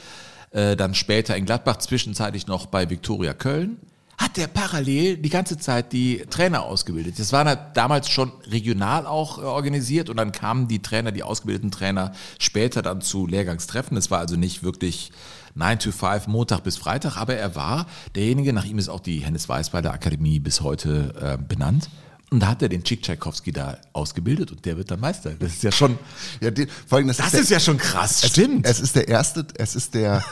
[0.52, 3.76] äh, dann später in Gladbach, zwischenzeitlich noch bei Viktoria Köln.
[4.16, 7.18] Hat der parallel die ganze Zeit die Trainer ausgebildet.
[7.18, 11.24] Das war halt damals schon regional auch äh, organisiert und dann kamen die Trainer, die
[11.24, 13.98] ausgebildeten Trainer später dann zu Lehrgangstreffen.
[13.98, 15.12] Es war also nicht wirklich
[15.54, 19.18] 9 to 5, Montag bis Freitag, aber er war derjenige, nach ihm ist auch die
[19.20, 21.88] Hennes Weißweiler Akademie bis heute äh, benannt.
[22.30, 25.30] Und da hat er den Chick Tchaikovsky da ausgebildet und der wird dann Meister.
[25.38, 25.98] Das ist ja schon,
[26.40, 28.24] Ja, den, vor allem, das, das der, ist ja schon krass.
[28.24, 28.66] es, Stimmt.
[28.66, 30.24] Es ist der erste, es ist der,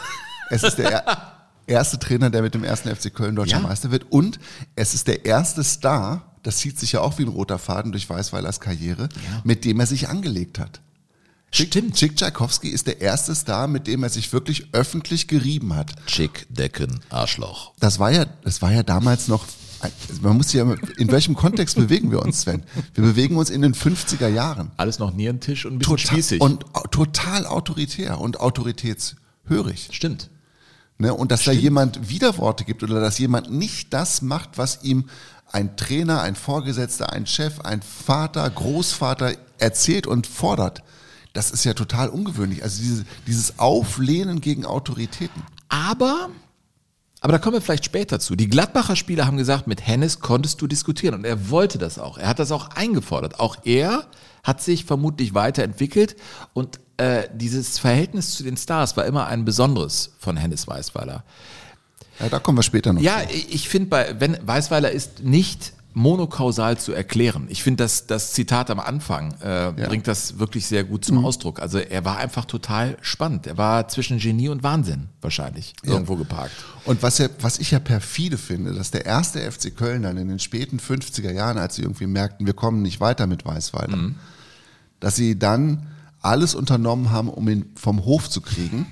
[0.51, 1.33] es ist der er-
[1.69, 3.63] erste Trainer, der mit dem ersten FC Köln deutscher Ja.
[3.63, 4.11] Meister wird.
[4.11, 4.41] Und
[4.75, 8.11] es ist der erste Star, das zieht sich ja auch wie ein roter Faden durch
[8.11, 9.09] Weißweilers Karriere,
[9.45, 10.81] mit dem er sich angelegt hat.
[11.55, 11.97] Stimmt.
[11.97, 15.93] Chick Tchaikovsky ist der erste Star, mit dem er sich wirklich öffentlich gerieben hat.
[16.07, 17.75] Chick, Decken, Arschloch.
[17.79, 19.45] Das war ja, das war ja damals noch,
[20.23, 20.65] man muss ja,
[20.97, 22.63] in welchem Kontext bewegen wir uns, Sven?
[22.95, 24.71] Wir bewegen uns in den 50er Jahren.
[24.79, 26.41] Alles noch Nierentisch und ein bisschen Total, spießig.
[26.41, 29.91] und total autoritär und autoritätshörig.
[29.93, 30.31] Stimmt.
[30.97, 31.13] Ne?
[31.13, 35.11] Und dass da jemand Widerworte gibt oder dass jemand nicht das macht, was ihm
[35.51, 40.83] ein Trainer, ein Vorgesetzter, ein Chef, ein Vater, Großvater erzählt und fordert.
[41.33, 42.63] Das ist ja total ungewöhnlich.
[42.63, 45.43] Also diese, dieses Auflehnen gegen Autoritäten.
[45.69, 46.31] Aber,
[47.21, 48.37] aber da kommen wir vielleicht später zu.
[48.37, 52.19] Die Gladbacher Spieler haben gesagt, mit Hennes konntest du diskutieren und er wollte das auch.
[52.19, 53.41] Er hat das auch eingefordert.
[53.41, 54.07] Auch er
[54.43, 56.17] hat sich vermutlich weiterentwickelt
[56.53, 61.25] und äh, dieses Verhältnis zu den Stars war immer ein besonderes von Hennes Weißweiler.
[62.21, 63.01] Ja, da kommen wir später noch.
[63.01, 63.35] Ja, zu.
[63.35, 67.47] ich finde, bei wenn Weißweiler ist nicht monokausal zu erklären.
[67.49, 71.61] Ich finde, das, das Zitat am Anfang äh, bringt das wirklich sehr gut zum Ausdruck.
[71.61, 73.47] Also er war einfach total spannend.
[73.47, 76.55] Er war zwischen Genie und Wahnsinn wahrscheinlich irgendwo geparkt.
[76.85, 80.29] Und was, ja, was ich ja perfide finde, dass der erste FC Köln dann in
[80.29, 84.13] den späten 50er Jahren, als sie irgendwie merkten, wir kommen nicht weiter mit Weißweiler,
[85.01, 85.87] dass sie dann
[86.21, 88.87] alles unternommen haben, um ihn vom Hof zu kriegen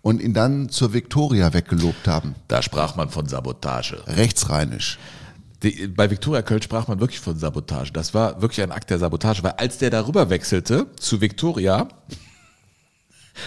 [0.00, 2.34] und ihn dann zur Viktoria weggelobt haben.
[2.46, 4.02] Da sprach man von Sabotage.
[4.06, 4.98] Rechtsrheinisch.
[5.62, 7.92] Die, bei Viktoria Köln sprach man wirklich von Sabotage.
[7.92, 11.88] Das war wirklich ein Akt der Sabotage, weil als der darüber wechselte zu Viktoria,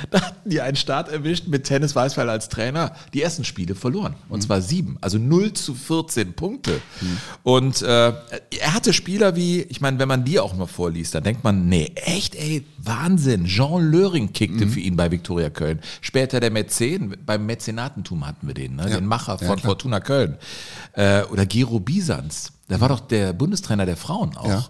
[0.10, 4.16] da hatten die einen Start erwischt mit Tennis Weißweiler als Trainer, die ersten Spiele verloren.
[4.30, 6.82] Und zwar sieben, also 0 zu 14 Punkte.
[7.44, 11.24] Und äh, er hatte Spieler wie, ich meine, wenn man die auch mal vorliest, dann
[11.24, 13.46] denkt man, nee, echt, ey, Wahnsinn.
[13.46, 15.80] Jean Löring kickte für ihn bei Viktoria Köln.
[16.02, 18.90] Später der Mäzen, beim Mäzenatentum hatten wir den, ne?
[18.90, 20.38] den Macher von Fortuna Köln.
[20.94, 22.54] Äh, oder Gero Bisans.
[22.70, 24.48] Der war doch der Bundestrainer der Frauen auch.
[24.48, 24.66] Ja.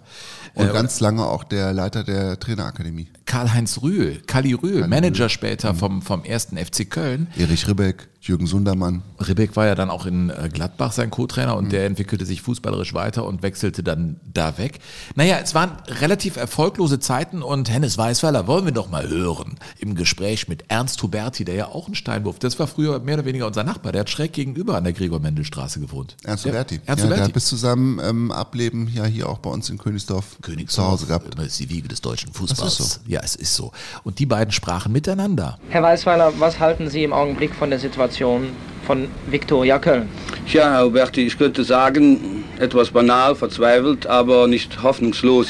[0.53, 3.07] Und ganz lange auch der Leiter der Trainerakademie.
[3.25, 7.27] Karl-Heinz Rühl, Kali Rühl, Manager später vom, vom ersten FC Köln.
[7.37, 9.01] Erich Ribbeck, Jürgen Sundermann.
[9.19, 12.93] Ribbeck war ja dann auch in äh, Gladbach sein Co-Trainer und der entwickelte sich fußballerisch
[12.93, 14.77] weiter und wechselte dann da weg.
[15.15, 19.95] Naja, es waren relativ erfolglose Zeiten und Hennes Weißweiler wollen wir doch mal hören im
[19.95, 23.47] Gespräch mit Ernst Huberti, der ja auch ein Steinwurf, das war früher mehr oder weniger
[23.47, 26.15] unser Nachbar, der hat schräg gegenüber an der Gregor-Mendel-Straße gewohnt.
[26.23, 26.75] Ernst Der- Huberti.
[26.85, 27.23] Ernst ja, der Huberti.
[27.23, 31.07] hat bis zu seinem ähm, Ableben ja hier auch bei uns in Königsdorf, zu Hause
[31.07, 31.27] gehabt.
[31.35, 32.77] Das ist die Wiege des deutschen Fußballs.
[32.77, 32.99] Das ist so.
[33.07, 33.71] Ja, es ist so.
[34.03, 35.57] Und die beiden sprachen miteinander.
[35.69, 40.09] Herr Weißweiler, was halten Sie im Augenblick von der Situation von Viktoria Köln?
[40.47, 45.47] Tja, Herr Huberti, ich könnte sagen, etwas banal, verzweifelt, aber nicht hoffnungslos.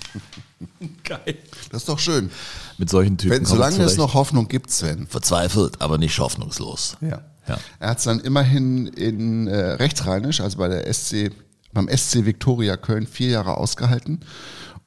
[1.04, 1.36] Geil.
[1.70, 2.30] Das ist doch schön.
[2.78, 3.36] Mit solchen Typen.
[3.36, 5.06] Wenn, solange es noch Hoffnung gibt, Sven.
[5.06, 6.96] verzweifelt, aber nicht hoffnungslos.
[7.00, 7.22] Ja.
[7.48, 7.58] Ja.
[7.80, 11.30] Er hat es dann immerhin in äh, Rechtsrheinisch, also bei der SC,
[11.72, 14.20] beim SC Viktoria Köln vier Jahre ausgehalten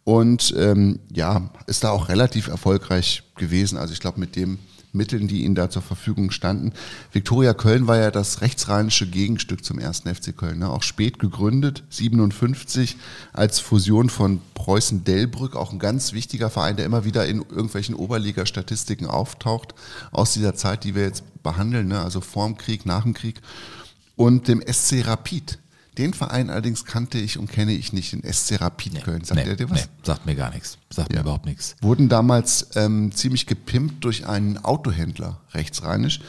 [0.05, 3.78] und ähm, ja, ist da auch relativ erfolgreich gewesen.
[3.78, 4.59] Also ich glaube mit den
[4.96, 6.74] Mitteln, die ihnen da zur Verfügung standen.
[7.12, 10.60] Viktoria Köln war ja das rechtsrheinische Gegenstück zum ersten FC Köln.
[10.60, 10.70] Ne?
[10.70, 12.98] Auch spät gegründet, 57
[13.34, 19.06] als Fusion von Preußen-Delbrück, auch ein ganz wichtiger Verein, der immer wieder in irgendwelchen Oberliga-Statistiken
[19.06, 19.76] auftaucht,
[20.12, 22.02] aus dieser Zeit, die wir jetzt behandeln, ne?
[22.02, 23.41] also vorm Krieg, nach dem Krieg.
[24.16, 25.60] Und dem SC Rapid.
[25.98, 29.24] Den Verein allerdings kannte ich und kenne ich nicht, den SC Rapid Köln.
[29.24, 29.82] Sagt nee, der dir was?
[29.86, 30.78] Nee, sagt mir gar nichts.
[30.89, 31.76] Sagt mir überhaupt nichts.
[31.82, 36.20] Wurden damals ähm, ziemlich gepimpt durch einen Autohändler, rechtsrheinisch,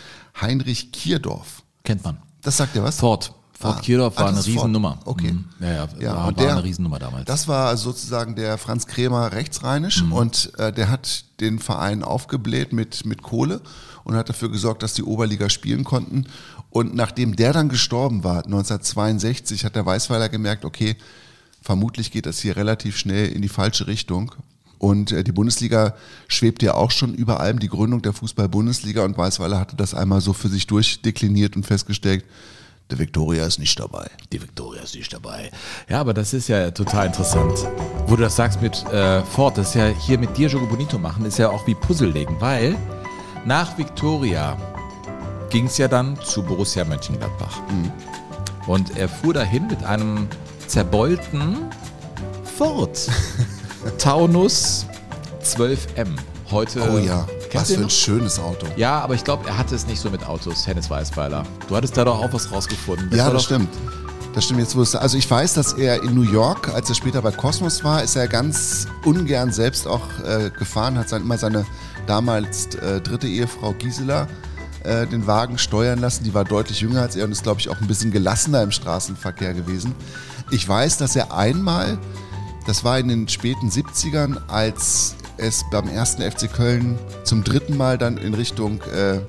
[0.41, 1.63] Heinrich Kierdorf.
[1.85, 2.19] Kennt man.
[2.43, 2.99] Das sagt dir was?
[3.01, 3.33] Ford.
[3.59, 3.81] Ford Ah.
[3.81, 4.57] Kierdorf Ah, war das eine ist Ford.
[4.67, 4.99] Riesennummer.
[5.07, 5.33] Okay.
[5.33, 5.45] Mhm.
[5.61, 7.25] Ja, ja, Ja, war, und war der, eine Riesennummer damals.
[7.25, 10.13] Das war sozusagen der Franz Krämer rechtsrheinisch Mhm.
[10.13, 13.63] und äh, der hat den Verein aufgebläht mit, mit Kohle
[14.05, 16.27] und hat dafür gesorgt, dass die Oberliga spielen konnten.
[16.71, 20.97] Und nachdem der dann gestorben war, 1962, hat der Weißweiler gemerkt, okay,
[21.63, 24.33] vermutlich geht das hier relativ schnell in die falsche Richtung.
[24.79, 25.95] Und äh, die Bundesliga
[26.29, 30.21] schwebt ja auch schon über allem, die Gründung der Fußball-Bundesliga und Weißweiler hatte das einmal
[30.21, 32.25] so für sich durchdekliniert und festgestellt,
[32.91, 34.09] der Viktoria ist nicht dabei.
[34.33, 35.51] Die Victoria ist nicht dabei.
[35.89, 37.67] Ja, aber das ist ja total interessant.
[38.07, 40.99] Wo du das sagst mit äh, Ford, das ist ja hier mit dir Jogo Bonito
[40.99, 42.77] machen, ist ja auch wie Puzzle legen, weil
[43.45, 44.57] nach Victoria
[45.51, 47.61] ging es ja dann zu Borussia Mönchengladbach.
[48.67, 50.29] Und er fuhr dahin mit einem
[50.67, 51.57] zerbeulten
[52.57, 52.99] Ford
[53.99, 54.87] Taunus
[55.43, 56.17] 12M.
[56.51, 56.81] Heute.
[56.91, 58.67] Oh ja, was für ein schönes Auto.
[58.77, 61.45] Ja, aber ich glaube, er hatte es nicht so mit Autos, Hennes Weißweiler.
[61.69, 63.11] Du hattest da doch auch was rausgefunden.
[63.17, 63.69] ja, war das stimmt.
[64.35, 66.95] Das stimmt jetzt, wo es, also ich weiß, dass er in New York, als er
[66.95, 71.39] später bei Cosmos war, ist er ganz ungern selbst auch äh, gefahren, hat sein, immer
[71.39, 71.65] seine
[72.07, 74.29] damals äh, dritte Ehefrau Gisela
[74.87, 76.25] äh, den Wagen steuern lassen.
[76.25, 78.71] Die war deutlich jünger als er und ist, glaube ich, auch ein bisschen gelassener im
[78.71, 79.95] Straßenverkehr gewesen.
[80.51, 81.99] Ich weiß, dass er einmal,
[82.67, 87.99] das war in den späten 70ern, als es beim ersten FC Köln zum dritten Mal
[87.99, 89.21] dann in Richtung äh,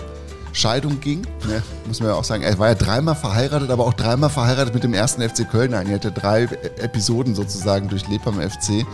[0.53, 3.93] Scheidung ging, ne, muss man ja auch sagen, er war ja dreimal verheiratet, aber auch
[3.93, 5.73] dreimal verheiratet mit dem ersten FC Köln.
[5.73, 6.43] Er hatte drei
[6.79, 8.85] Episoden sozusagen durchlebt beim FC.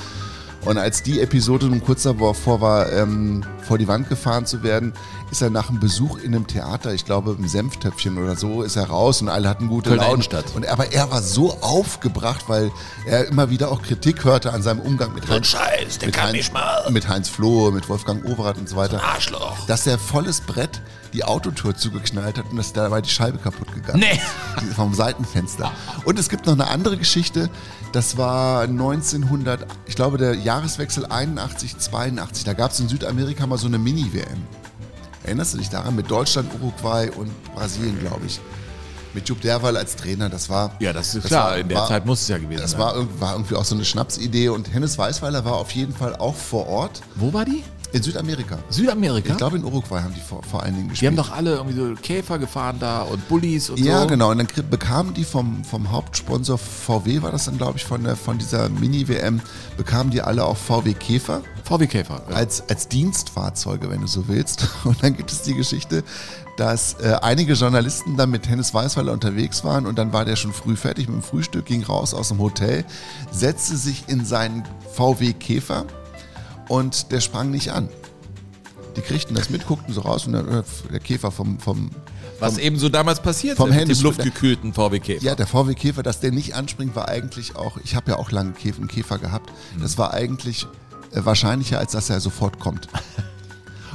[0.66, 4.94] Und als die Episode nun kurz davor war, ähm, vor die Wand gefahren zu werden,
[5.30, 8.76] ist er nach einem Besuch in einem Theater, ich glaube im Senftöpfchen oder so, ist
[8.78, 10.24] er raus und alle hatten gute Laune.
[10.56, 12.72] Und aber er war so aufgebracht, weil
[13.06, 16.26] er immer wieder auch Kritik hörte an seinem Umgang mit Heinz, Scheiß, der mit kann
[16.28, 16.90] Heinz, nicht mal.
[16.92, 19.66] mit Heinz Flohe, mit Wolfgang Overath und so weiter, Arschloch.
[19.68, 20.82] dass er volles Brett
[21.14, 24.20] die Autotür zugeknallt hat und dass dabei die Scheibe kaputt gegangen Nee.
[24.68, 24.76] ist.
[24.76, 25.72] Vom Seitenfenster.
[26.06, 27.50] Und es gibt noch eine andere Geschichte,
[27.94, 33.58] das war 1900, ich glaube der Jahreswechsel 81, 82, da gab es in Südamerika mal
[33.58, 34.26] so eine Mini-WM.
[35.24, 35.96] Erinnerst du dich daran?
[35.96, 38.42] Mit Deutschland, Uruguay und Brasilien, glaube ich.
[39.14, 40.76] Mit Jupp Derwal als Trainer, das war...
[40.80, 41.52] Ja, das ist klar.
[41.52, 42.80] war- in der war- Zeit muss es ja gewesen Das sein.
[42.82, 46.16] war, irg- war irgendwie auch so eine Schnapsidee und Hennes Weißweiler war auf jeden Fall
[46.16, 47.64] auch vor Ort Wo war die?
[47.94, 48.58] In Südamerika.
[48.70, 49.30] Südamerika?
[49.32, 51.12] Ich glaube in Uruguay haben die vor, vor allen Dingen die gespielt.
[51.12, 54.08] haben doch alle irgendwie so Käfer gefahren da und Bullis und Ja, so.
[54.08, 54.32] genau.
[54.32, 58.16] Und dann bekamen die vom, vom Hauptsponsor VW, war das dann, glaube ich, von, der,
[58.16, 59.40] von dieser Mini-WM,
[59.78, 62.22] bekamen die alle auch VW Käfer VW Käfer.
[62.30, 62.36] Ja.
[62.36, 64.68] als, als Dienstfahrzeuge, wenn du so willst.
[64.84, 66.04] Und dann gibt es die Geschichte,
[66.58, 70.54] dass äh, einige Journalisten dann mit Hennes Weißweiler unterwegs waren und dann war der schon
[70.54, 72.86] früh fertig mit dem Frühstück, ging raus aus dem Hotel,
[73.32, 74.64] setzte sich in seinen
[74.94, 75.86] VW Käfer
[76.74, 77.88] und der sprang nicht an.
[78.96, 81.90] Die kriegten das mit, guckten so raus und der, äh, der Käfer vom, vom,
[82.40, 85.24] Was eben so damals passiert vom ist mit Hennes- dem luftgekühlten VW Käfer.
[85.24, 88.32] Ja, der VW Käfer, dass der nicht anspringt, war eigentlich auch, ich habe ja auch
[88.32, 90.66] lange Käfer, einen Käfer gehabt, das war eigentlich
[91.12, 92.88] äh, wahrscheinlicher, als dass er sofort kommt.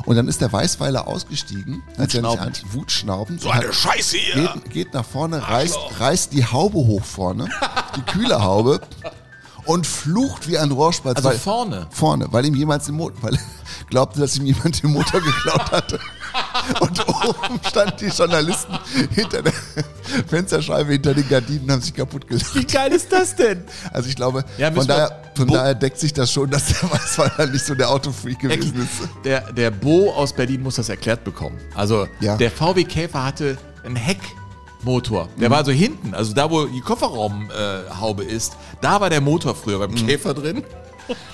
[0.04, 3.42] Und dann ist der Weißweiler ausgestiegen, als er nicht an, Wutschnaubend.
[3.42, 4.52] So eine Scheiße hier.
[4.64, 7.48] geht, geht nach vorne, reißt, reißt die Haube hoch vorne,
[7.96, 8.80] die kühle Haube
[9.68, 11.16] und flucht wie ein Rohrspatz.
[11.18, 11.86] Also weil, vorne?
[11.90, 13.40] Vorne, weil ihm jemand den Motor, weil er
[13.90, 16.00] glaubte, dass ihm jemand den Motor geklaut hatte.
[16.80, 18.78] Und oben standen die Journalisten
[19.14, 19.52] hinter der
[20.26, 22.54] Fensterscheibe, hinter den Gardinen, haben sich kaputt gelacht.
[22.54, 23.64] Wie geil ist das denn?
[23.92, 27.46] Also ich glaube, Ja, von, daher, von daher deckt sich das schon, dass der Weißweiler
[27.50, 29.08] nicht so der Autofreak gewesen ist.
[29.24, 31.58] Der, der Bo aus Berlin muss das erklärt bekommen.
[31.74, 32.36] Also Ja.
[32.36, 33.96] der VW Käfer hatte einen
[34.78, 35.28] Heckmotor.
[35.38, 35.52] Der Mhm.
[35.52, 39.78] war also hinten, also da, wo die Kofferraumhaube äh, ist, da war der Motor früher
[39.78, 40.58] beim Käfer drin.
[40.58, 40.64] Mhm.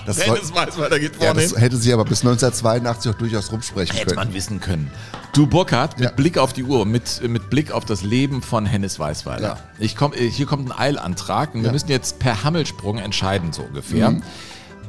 [0.05, 1.59] Das, Dennis weiß, weiter geht ja, vorne das hin.
[1.59, 4.27] hätte sie aber bis 1982 auch durchaus rumsprechen Hätte können.
[4.27, 4.89] man wissen können.
[5.33, 6.15] Du Burkhard, mit Ja.
[6.15, 9.41] Blick auf die Uhr, mit, mit Blick auf das Leben von Hennes Weißweiler.
[9.47, 9.57] Ja.
[9.77, 11.71] Ich komm, äh, hier kommt ein Eilantrag und wir Ja.
[11.73, 14.15] müssen jetzt per Hammelsprung entscheiden, so ungefähr.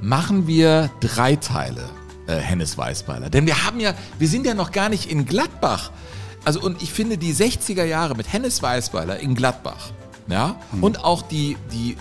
[0.00, 1.82] Machen wir drei Teile
[2.28, 3.28] äh, Hennes Weißweiler.
[3.28, 5.90] Denn wir haben ja, wir sind ja noch gar nicht in Gladbach.
[6.46, 9.90] Also und ich finde die 60er Jahre mit Hennes Weißweiler in Gladbach,
[10.28, 11.96] ja, und auch die, die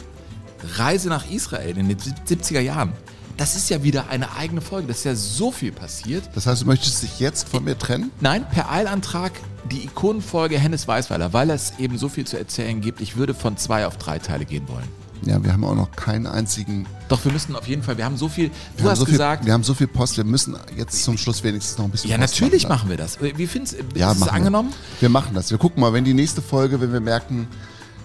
[0.77, 2.93] Reise nach Israel in den 70er Jahren,
[3.37, 4.87] das ist ja wieder eine eigene Folge.
[4.87, 6.29] Das ist ja so viel passiert.
[6.35, 8.11] Das heißt, du möchtest dich jetzt von mir trennen?
[8.21, 9.31] Nein, per Eilantrag
[9.71, 13.01] die Ikonenfolge Hennes Weißweiler, weil es eben so viel zu erzählen gibt.
[13.01, 14.87] Ich würde von zwei auf drei Teile gehen wollen.
[15.25, 16.85] Ja, wir haben auch noch keinen einzigen.
[17.07, 19.41] Doch, wir müssen auf jeden Fall, wir haben so viel, du wir hast so gesagt,
[19.41, 22.11] viel, wir haben so viel Post, wir müssen jetzt zum Schluss wenigstens noch ein bisschen
[22.11, 22.69] ja Post natürlich machen.
[22.75, 23.17] machen wir das.
[23.21, 24.69] Wie findest du, Ja, es machen angenommen?
[24.99, 25.01] Wir.
[25.03, 25.49] wir machen das.
[25.49, 27.47] Wir gucken mal, wenn die nächste Folge, wenn wir merken,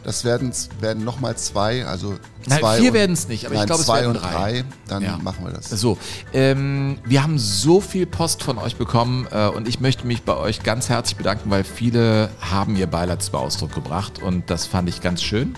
[0.02, 0.50] das werden,
[0.80, 2.14] werden nochmal zwei, also
[2.46, 2.78] Nein, zwei.
[2.78, 4.32] vier und- werden's nicht, aber ich nein, glaube, es zwei werden und drei.
[4.32, 5.18] drei, dann Ja.
[5.18, 5.68] machen wir das.
[5.68, 5.98] So,
[6.32, 10.34] ähm, wir haben so viel Post von euch bekommen äh, und ich möchte mich bei
[10.38, 14.88] euch ganz herzlich bedanken, weil viele haben ihr Beileid zum Ausdruck gebracht und das fand
[14.88, 15.54] ich ganz schön.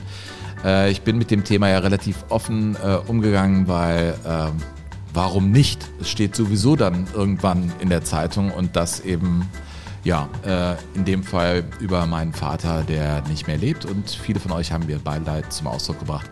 [0.65, 4.53] Äh, ich bin mit dem Thema ja relativ offen äh, umgegangen, weil ähm,
[5.13, 5.89] warum nicht?
[6.01, 9.49] Es steht sowieso dann irgendwann in der Zeitung und das eben
[10.05, 14.51] ja, äh, in dem Fall über meinen Vater, der nicht mehr lebt und viele von
[14.53, 16.29] euch haben mir Beileid zum Ausdruck gebracht.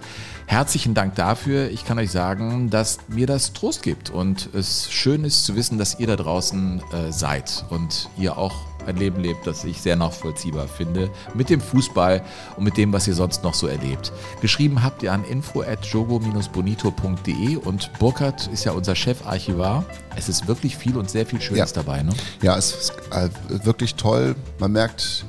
[0.46, 1.70] Herzlichen Dank dafür.
[1.70, 5.78] Ich kann euch sagen, dass mir das Trost gibt und es schön ist zu wissen,
[5.78, 9.96] dass ihr da draußen äh, seid und ihr auch ein Leben lebt, das ich sehr
[9.96, 12.22] nachvollziehbar finde, mit dem Fußball
[12.56, 14.12] und mit dem, was ihr sonst noch so erlebt.
[14.40, 19.84] Geschrieben habt ihr an info@jogo-bonito.de und Burkhard ist ja unser Chefarchivar.
[20.16, 21.82] Es ist wirklich viel und sehr viel Schönes Ja.
[21.82, 22.02] dabei.
[22.02, 22.12] Ne?
[22.42, 23.28] Ja, es ist äh,
[23.64, 24.34] wirklich toll.
[24.58, 25.24] Man merkt,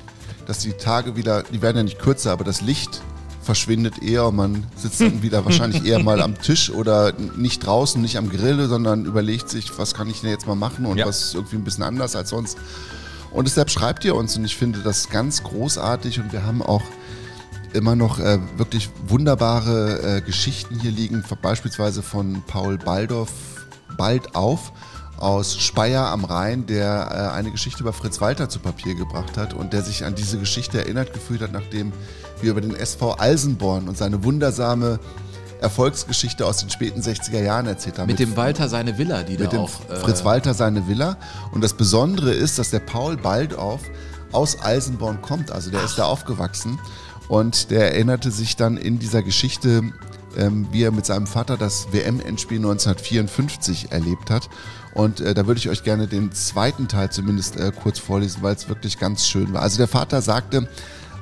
[0.47, 3.01] dass die Tage wieder, die werden ja nicht kürzer, aber das Licht
[3.43, 8.01] verschwindet eher und man sitzt dann wieder wahrscheinlich eher mal am Tisch oder nicht draußen,
[8.01, 11.07] nicht am Grill, sondern überlegt sich, was kann ich denn jetzt mal machen und Ja.
[11.07, 12.57] was ist irgendwie ein bisschen anders als sonst.
[13.31, 14.35] Und deshalb schreibt ihr uns.
[14.37, 16.19] Und ich finde das ganz großartig.
[16.19, 16.83] Und wir haben auch
[17.73, 23.31] immer noch äh, wirklich wunderbare äh, Geschichten hier liegen, beispielsweise von Paul Baldorf,
[23.97, 24.71] Bald auf
[25.21, 29.53] aus Speyer am Rhein, der äh, eine Geschichte über Fritz Walter zu Papier gebracht hat
[29.53, 31.93] und der sich an diese Geschichte erinnert gefühlt hat, nachdem
[32.41, 34.99] wir über den SV Alsenborn und seine wundersame
[35.61, 38.07] Erfolgsgeschichte aus den späten 60er Jahren erzählt haben.
[38.07, 39.71] Mit, mit dem Walter seine Villa, die mit da dem auch.
[39.89, 41.17] Äh Fritz Walter seine Villa.
[41.51, 43.81] Und das Besondere ist, dass der Paul Baldauf
[44.31, 45.51] aus Eisenborn kommt.
[45.51, 45.85] Also der Ach.
[45.85, 46.79] ist da aufgewachsen.
[47.27, 49.83] Und der erinnerte sich dann in dieser Geschichte,
[50.35, 54.49] ähm, wie er mit seinem Vater das WM-Endspiel 1954 erlebt hat.
[54.93, 58.55] Und äh, da würde ich euch gerne den zweiten Teil zumindest äh, kurz vorlesen, weil
[58.55, 59.61] es wirklich ganz schön war.
[59.61, 60.67] Also der Vater sagte,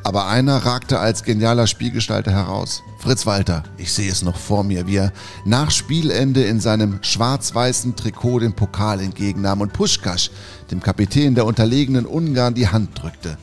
[0.03, 2.83] aber einer ragte als genialer Spielgestalter heraus.
[2.99, 5.13] Fritz Walter, ich sehe es noch vor mir, wie er
[5.45, 10.31] nach Spielende in seinem schwarz-weißen Trikot den Pokal entgegennahm und Puschkasch,
[10.71, 13.37] dem Kapitän der unterlegenen Ungarn, die Hand drückte.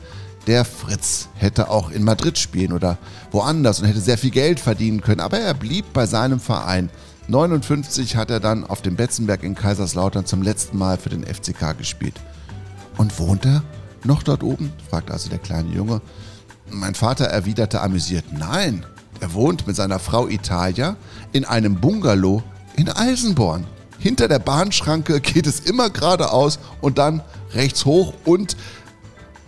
[0.47, 2.97] Der Fritz hätte auch in Madrid spielen oder
[3.31, 6.89] woanders und hätte sehr viel Geld verdienen können, aber er blieb bei seinem Verein.
[7.27, 11.77] 59 hat er dann auf dem Betzenberg in Kaiserslautern zum letzten Mal für den FCK
[11.77, 12.15] gespielt.
[12.97, 13.63] Und wohnt er
[14.05, 14.71] noch dort oben?
[14.89, 16.01] fragte also der kleine Junge.
[16.69, 18.85] Mein Vater erwiderte amüsiert, nein,
[19.19, 20.95] er wohnt mit seiner Frau Italia
[21.31, 22.43] in einem Bungalow
[22.75, 23.65] in Eisenborn.
[23.99, 27.21] Hinter der Bahnschranke geht es immer geradeaus und dann
[27.53, 28.55] rechts hoch und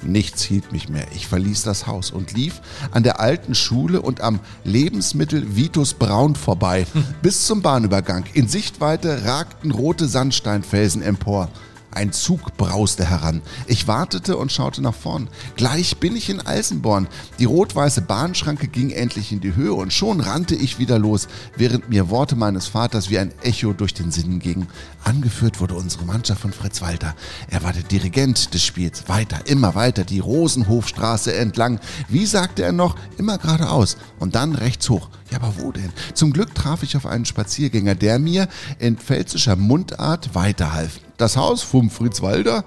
[0.02, 1.06] Nichts hielt mich mehr.
[1.14, 2.62] Ich verließ das Haus und lief
[2.92, 6.88] an der alten Schule und am Lebensmittel Vitus Braun vorbei,
[7.22, 8.24] bis zum Bahnübergang.
[8.34, 11.50] In Sichtweite ragten rote Sandsteinfelsen empor.
[11.92, 13.42] Ein Zug brauste heran.
[13.68, 15.28] Ich wartete und schaute nach vorn.
[15.56, 17.08] Gleich bin ich in Eisenborn.
[17.40, 21.90] Die rot-weiße Bahnschranke ging endlich in die Höhe und schon rannte ich wieder los, während
[21.90, 24.68] mir Worte meines Vaters wie ein Echo durch den Sinn gingen.
[25.04, 27.16] Angeführt wurde unsere Mannschaft von Fritz Walter.
[27.50, 29.08] Er war der Dirigent des Spiels.
[29.08, 31.80] Weiter, immer weiter, die Rosenhofstraße entlang.
[32.08, 32.96] Wie sagte er noch?
[33.18, 35.10] Immer geradeaus und dann rechts hoch.
[35.32, 35.92] Ja, aber wo denn?
[36.14, 38.48] Zum Glück traf ich auf einen Spaziergänger, der mir
[38.80, 41.00] in pfälzischer Mundart weiterhalf.
[41.18, 42.64] Das Haus vom Fritz Walder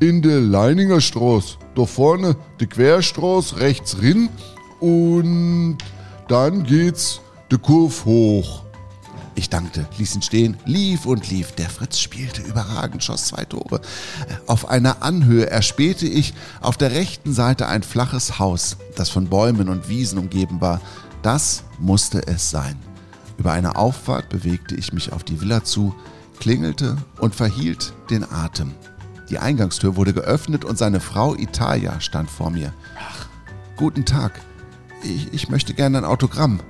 [0.00, 1.56] in der Leininger Straße.
[1.74, 4.28] Da vorne die Querstraße rechts rin
[4.80, 5.78] und
[6.28, 8.64] dann geht's de Kurve hoch.
[9.36, 11.52] Ich dankte, ließ ihn stehen, lief und lief.
[11.52, 13.80] Der Fritz spielte überragend, schoss zwei Tore.
[14.46, 19.68] Auf einer Anhöhe erspähte ich auf der rechten Seite ein flaches Haus, das von Bäumen
[19.68, 20.80] und Wiesen umgeben war.
[21.22, 22.76] Das musste es sein.
[23.38, 25.94] Über eine Auffahrt bewegte ich mich auf die Villa zu,
[26.38, 28.72] klingelte und verhielt den Atem.
[29.30, 32.72] Die Eingangstür wurde geöffnet und seine Frau Italia stand vor mir.
[32.98, 33.26] Ach,
[33.76, 34.40] guten Tag.
[35.02, 36.60] Ich, ich möchte gerne ein Autogramm.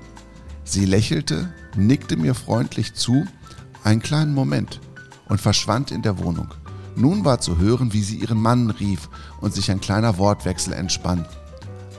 [0.65, 3.27] Sie lächelte, nickte mir freundlich zu,
[3.83, 4.81] einen kleinen Moment
[5.29, 6.49] und verschwand in der Wohnung.
[6.97, 9.09] Nun war zu hören, wie sie ihren Mann rief
[9.41, 11.27] und sich ein kleiner Wortwechsel entspann.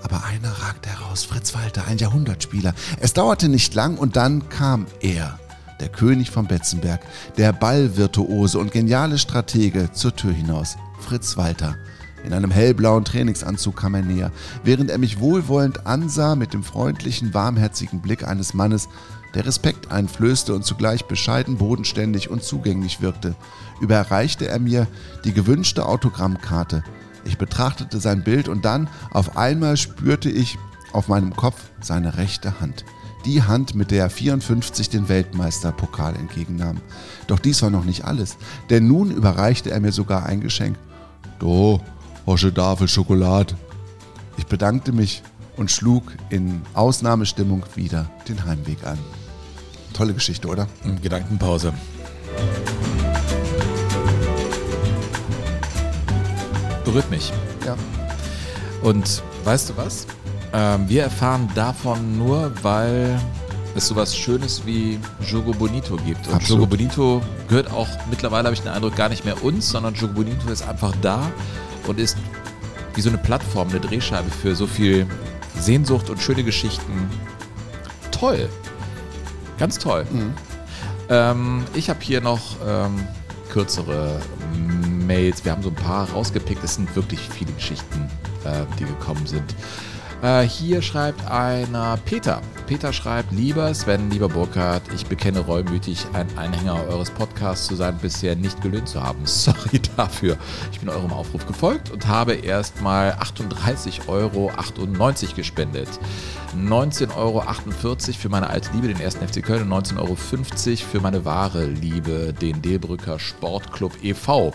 [0.04, 2.74] Aber einer ragte heraus, Fritz Walter, ein Jahrhundertspieler.
[2.99, 5.39] Es dauerte nicht lang und dann kam er,
[5.80, 7.02] der König von Betzenberg,
[7.38, 10.78] der Ballvirtuose und geniale Stratege, zur Tür hinaus.
[10.99, 11.76] Fritz Walter.
[12.24, 14.32] In einem hellblauen Trainingsanzug kam er näher,
[14.64, 18.89] während er mich wohlwollend ansah mit dem freundlichen, warmherzigen Blick eines Mannes,
[19.34, 23.36] der Respekt einflößte und zugleich bescheiden, bodenständig und zugänglich wirkte.
[23.80, 24.88] Überreichte er mir
[25.24, 26.84] die gewünschte Autogrammkarte.
[27.26, 30.57] Ich betrachtete sein Bild und dann auf einmal spürte ich
[30.93, 32.86] auf meinem Kopf seine rechte Hand.
[33.26, 36.82] Die Hand, mit der er 54 den Weltmeisterpokal entgegennahm.
[37.28, 38.38] Doch dies war noch nicht alles,
[38.69, 40.78] denn nun überreichte er mir sogar ein Geschenk.
[41.39, 41.82] Do,
[42.26, 43.55] Hosche Dafel Schokolade.
[44.38, 45.24] Ich bedankte mich
[45.57, 48.97] und schlug in Ausnahmestimmung wieder den Heimweg an.
[49.93, 50.67] Tolle Geschichte, oder?
[51.01, 51.74] Gedankenpause.
[56.92, 57.32] Berührt mich.
[57.66, 57.76] Ja.
[58.82, 60.06] Und weißt du was?
[60.54, 63.20] Ähm, wir erfahren davon nur, weil
[63.76, 66.28] es sowas Schönes wie Jogo Bonito gibt.
[66.28, 66.64] Und Absolut.
[66.64, 70.16] Jogo Bonito gehört auch mittlerweile, habe ich den Eindruck, gar nicht mehr uns, sondern Jogo
[70.16, 71.32] Bonito ist einfach da
[71.88, 72.18] und ist
[72.96, 75.08] wie so eine Plattform, eine Drehscheibe für so viel
[75.58, 77.10] Sehnsucht und schöne Geschichten.
[78.12, 78.50] Toll.
[79.58, 80.06] Ganz toll.
[80.12, 80.34] Mhm.
[81.10, 83.08] Ähm, ich habe hier noch ähm,
[83.50, 84.20] kürzere
[85.12, 85.43] Mails.
[85.43, 86.64] Wir haben so ein paar rausgepickt.
[86.64, 88.09] Es sind wirklich viele Geschichten,
[88.45, 89.43] äh, die gekommen sind.
[90.22, 92.41] Äh, hier schreibt einer Peter.
[92.66, 97.97] Peter schreibt, lieber Sven, lieber Burkhard, ich bekenne reumütig, ein Anhänger eures Podcasts zu sein,
[98.01, 99.20] bisher nicht gelöhnt zu haben.
[99.26, 100.38] Sorry dafür.
[100.72, 104.49] Ich bin eurem Aufruf gefolgt und habe erstmal 38,98 Euro
[105.36, 105.89] gespendet.
[106.55, 107.43] 19,48 Euro
[108.14, 112.34] für meine alte Liebe, den ersten FC Köln, und 19,50 Euro für meine wahre Liebe,
[112.34, 114.53] den Delbrücker Sportclub e.V.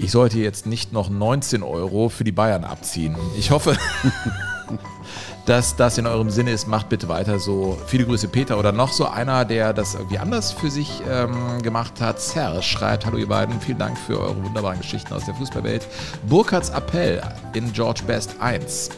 [0.00, 3.16] Ich sollte jetzt nicht noch 19 Euro für die Bayern abziehen.
[3.36, 3.76] Ich hoffe,
[5.46, 6.68] dass das in eurem Sinne ist.
[6.68, 7.76] Macht bitte weiter so.
[7.86, 8.60] Viele Grüße, Peter.
[8.60, 12.20] Oder noch so einer, der das irgendwie anders für sich ähm, gemacht hat.
[12.20, 15.88] Serge schreibt, hallo ihr beiden, vielen Dank für eure wunderbaren Geschichten aus der Fußballwelt.
[16.28, 17.20] Burkhards Appell
[17.54, 18.90] in George Best 1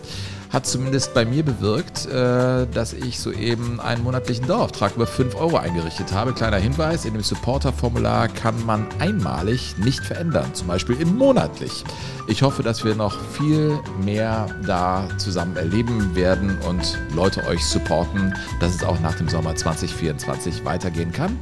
[0.51, 5.57] hat zumindest bei mir bewirkt, äh, dass ich soeben einen monatlichen Dauerauftrag über 5 Euro
[5.57, 6.33] eingerichtet habe.
[6.33, 11.85] Kleiner Hinweis, in dem Supporter-Formular kann man einmalig nicht verändern, zum Beispiel in monatlich.
[12.27, 18.35] Ich hoffe, dass wir noch viel mehr da zusammen erleben werden und Leute euch supporten,
[18.61, 21.39] dass es auch nach dem Sommer 2024 weitergehen kann.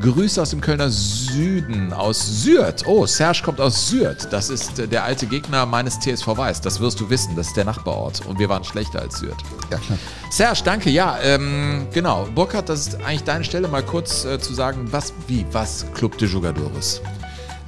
[0.00, 2.86] Grüße aus dem Kölner Süden, aus Sürth.
[2.86, 4.28] Oh, Serge kommt aus Sürth.
[4.30, 6.60] Das ist äh, der alte Gegner meines TSV Weiß.
[6.60, 7.34] Das wirst du wissen.
[7.34, 8.24] Das ist der Nachbarort.
[8.26, 9.36] Und wir waren schlechter als Sürth.
[9.70, 9.98] Ja, klar.
[10.30, 10.90] Serge, danke.
[10.90, 12.28] Ja, ähm, genau.
[12.34, 16.16] Burkhard, das ist eigentlich deine Stelle, mal kurz äh, zu sagen, was, wie, was Club
[16.18, 17.00] de Jugadores?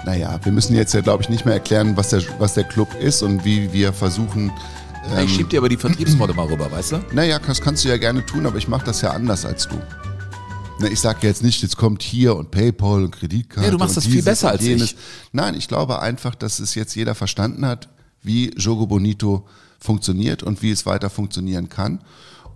[0.07, 2.89] Naja, wir müssen jetzt ja, glaube ich, nicht mehr erklären, was der, was der Club
[3.01, 4.53] ist und wie wir versuchen.
[5.13, 7.01] ähm, ich schieb dir aber die Vertriebsrolle mal rüber, weißt du?
[7.13, 9.77] Naja, das kannst du ja gerne tun, aber ich mache das ja anders als du.
[10.81, 13.67] Ne, ich sage jetzt nicht, jetzt kommt hier und PayPal und Kreditkarte.
[13.67, 14.93] Ja, du machst das viel besser als jenes.
[14.93, 14.97] ich.
[15.33, 17.89] Nein, ich glaube einfach, dass es jetzt jeder verstanden hat,
[18.23, 19.47] wie Jogo Bonito
[19.79, 22.03] funktioniert und wie es weiter funktionieren kann.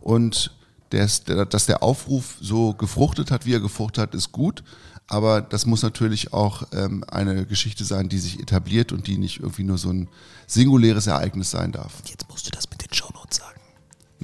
[0.01, 0.53] Und
[0.91, 4.63] dass der Aufruf so gefruchtet hat, wie er gefruchtet hat, ist gut.
[5.07, 9.41] Aber das muss natürlich auch ähm, eine Geschichte sein, die sich etabliert und die nicht
[9.41, 10.09] irgendwie nur so ein
[10.47, 11.93] singuläres Ereignis sein darf.
[12.07, 13.14] Jetzt musst du das mit den sagen.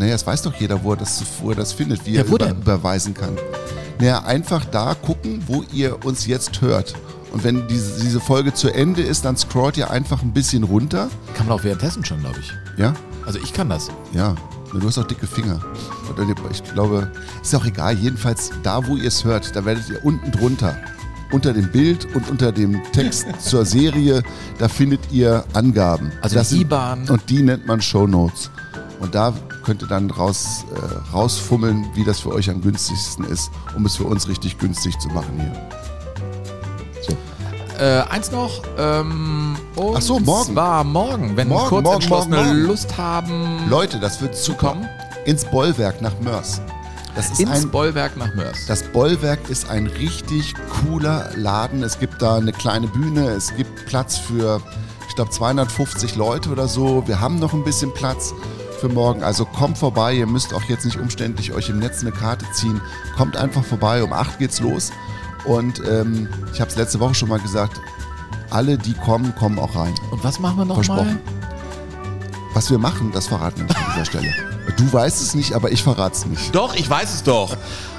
[0.00, 2.26] Naja, es weiß doch jeder, wo er das, wo er das findet, wie Ja, er
[2.26, 3.36] über, überweisen kann.
[3.98, 6.94] Naja, einfach da gucken, wo ihr uns jetzt hört.
[7.32, 11.10] Und wenn diese, diese Folge zu Ende ist, dann scrollt ihr einfach ein bisschen runter.
[11.36, 12.50] Kann man auch währenddessen schon, glaube ich.
[12.78, 12.94] Ja?
[13.26, 13.88] Also ich kann das.
[14.14, 14.34] Ja.
[14.72, 15.60] Du hast auch dicke Finger.
[16.16, 17.10] Und ich glaube,
[17.42, 17.94] ist auch egal.
[17.98, 20.78] Jedenfalls da, wo ihr es hört, da werdet ihr unten drunter,
[21.30, 24.22] unter dem Bild und unter dem Text zur Serie,
[24.58, 26.10] da findet ihr Angaben.
[26.22, 27.08] Also Das sind- IBAN.
[27.10, 28.50] Und die nennt man Show Notes.
[29.00, 29.32] Und da
[29.64, 33.96] könnt ihr dann raus, äh, rausfummeln, wie das für euch am günstigsten ist, um es
[33.96, 35.52] für uns richtig günstig zu machen hier.
[37.80, 38.62] Äh, eins noch.
[38.76, 40.52] Ähm, und Ach so, morgen.
[40.52, 42.62] Zwar morgen, wenn Morgen, morgen, Kurzentschlossene morgen.
[42.66, 44.86] Lust haben Leute, das wird zu kommen.
[45.24, 46.60] Ins Bollwerk nach Mörs.
[47.14, 48.66] Das ist Ins ein Bollwerk nach Mörs.
[48.68, 51.82] Das Bollwerk ist ein richtig cooler Laden.
[51.82, 54.60] Es gibt da eine kleine Bühne, es gibt Platz für,
[55.08, 57.08] ich glaube, 250 Leute oder so.
[57.08, 58.34] Wir haben noch ein bisschen Platz
[58.80, 59.22] für morgen.
[59.22, 62.80] Also kommt vorbei, ihr müsst auch jetzt nicht umständlich euch im Netz eine Karte ziehen.
[63.16, 64.90] Kommt einfach vorbei, um 8 geht's los.
[65.44, 67.80] Und ähm, ich habe es letzte Woche schon mal gesagt,
[68.50, 69.94] alle, die kommen, kommen auch rein.
[70.10, 70.84] Und was machen wir noch mal?
[70.84, 71.18] Versprochen.
[72.54, 74.59] Was wir machen, das verraten wir nicht an dieser Stelle.
[74.76, 76.54] Du weißt es nicht, aber ich verrate es nicht.
[76.54, 77.56] Doch, ich weiß es doch.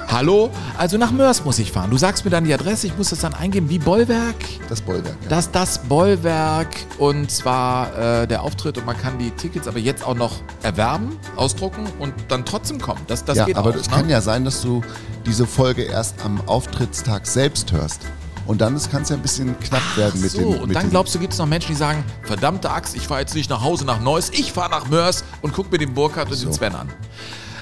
[0.08, 0.50] Hallo?
[0.76, 1.90] Also nach Mörs muss ich fahren.
[1.90, 3.70] Du sagst mir dann die Adresse, ich muss das dann eingeben.
[3.70, 4.36] Wie Bollwerk?
[4.68, 5.16] Das Bollwerk.
[5.22, 5.28] Ja.
[5.28, 6.68] Das das Bollwerk
[6.98, 11.18] und zwar äh, der Auftritt und man kann die Tickets aber jetzt auch noch erwerben,
[11.36, 13.00] ausdrucken und dann trotzdem kommen.
[13.06, 13.74] Das, das ja, geht aber auch.
[13.74, 13.96] es ne?
[13.96, 14.82] kann ja sein, dass du
[15.24, 18.02] diese Folge erst am Auftrittstag selbst hörst.
[18.46, 20.90] Und dann kann es ja ein bisschen knapp werden mit so, und mit dann den,
[20.90, 23.62] glaubst du, gibt es noch Menschen, die sagen, verdammte Axt, ich fahre jetzt nicht nach
[23.62, 26.74] Hause nach Neuss, ich fahre nach Mörs und guck mir den Burkhardt und den Sven
[26.74, 26.88] an.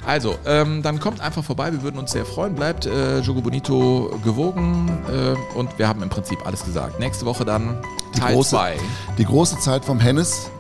[0.07, 2.55] Also, ähm, dann kommt einfach vorbei, wir würden uns sehr freuen.
[2.55, 6.99] Bleibt äh, Jogo Bonito gewogen äh, und wir haben im Prinzip alles gesagt.
[6.99, 7.79] Nächste Woche dann
[8.15, 8.77] die Teil große, 2.
[9.19, 10.51] die große Zeit vom Hennes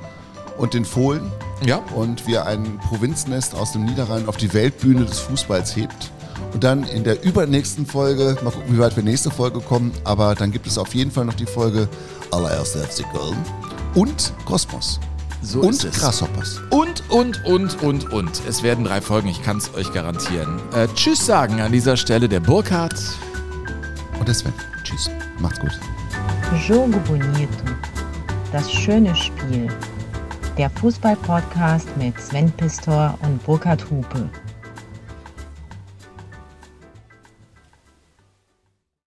[0.59, 1.33] und den Fohlen.
[1.64, 1.81] Ja.
[1.95, 6.11] Und wir ein Provinznest aus dem Niederrhein auf die Weltbühne des Fußballs hebt.
[6.53, 10.34] Und dann in der übernächsten Folge, mal gucken, wie weit wir nächste Folge kommen, aber
[10.34, 11.88] dann gibt es auf jeden Fall noch die Folge
[12.30, 13.36] Allererster FC Köln
[13.95, 15.01] und Kosmos.
[15.43, 15.99] So und ist es.
[15.99, 16.61] Grasshoppers.
[16.70, 18.43] Und, und, und, und, und.
[18.47, 20.61] Es werden drei Folgen, ich kann es euch garantieren.
[20.74, 22.95] Äh, tschüss sagen an dieser Stelle der Burkhardt.
[24.18, 24.53] Und der Sven.
[24.84, 25.09] Tschüss.
[25.38, 25.78] Macht's gut.
[26.68, 27.49] Jogo Bonito.
[28.53, 29.68] Das schöne Spiel.
[30.59, 34.28] Der Fußball-Podcast mit Sven Pistor und Burkhard Hupe.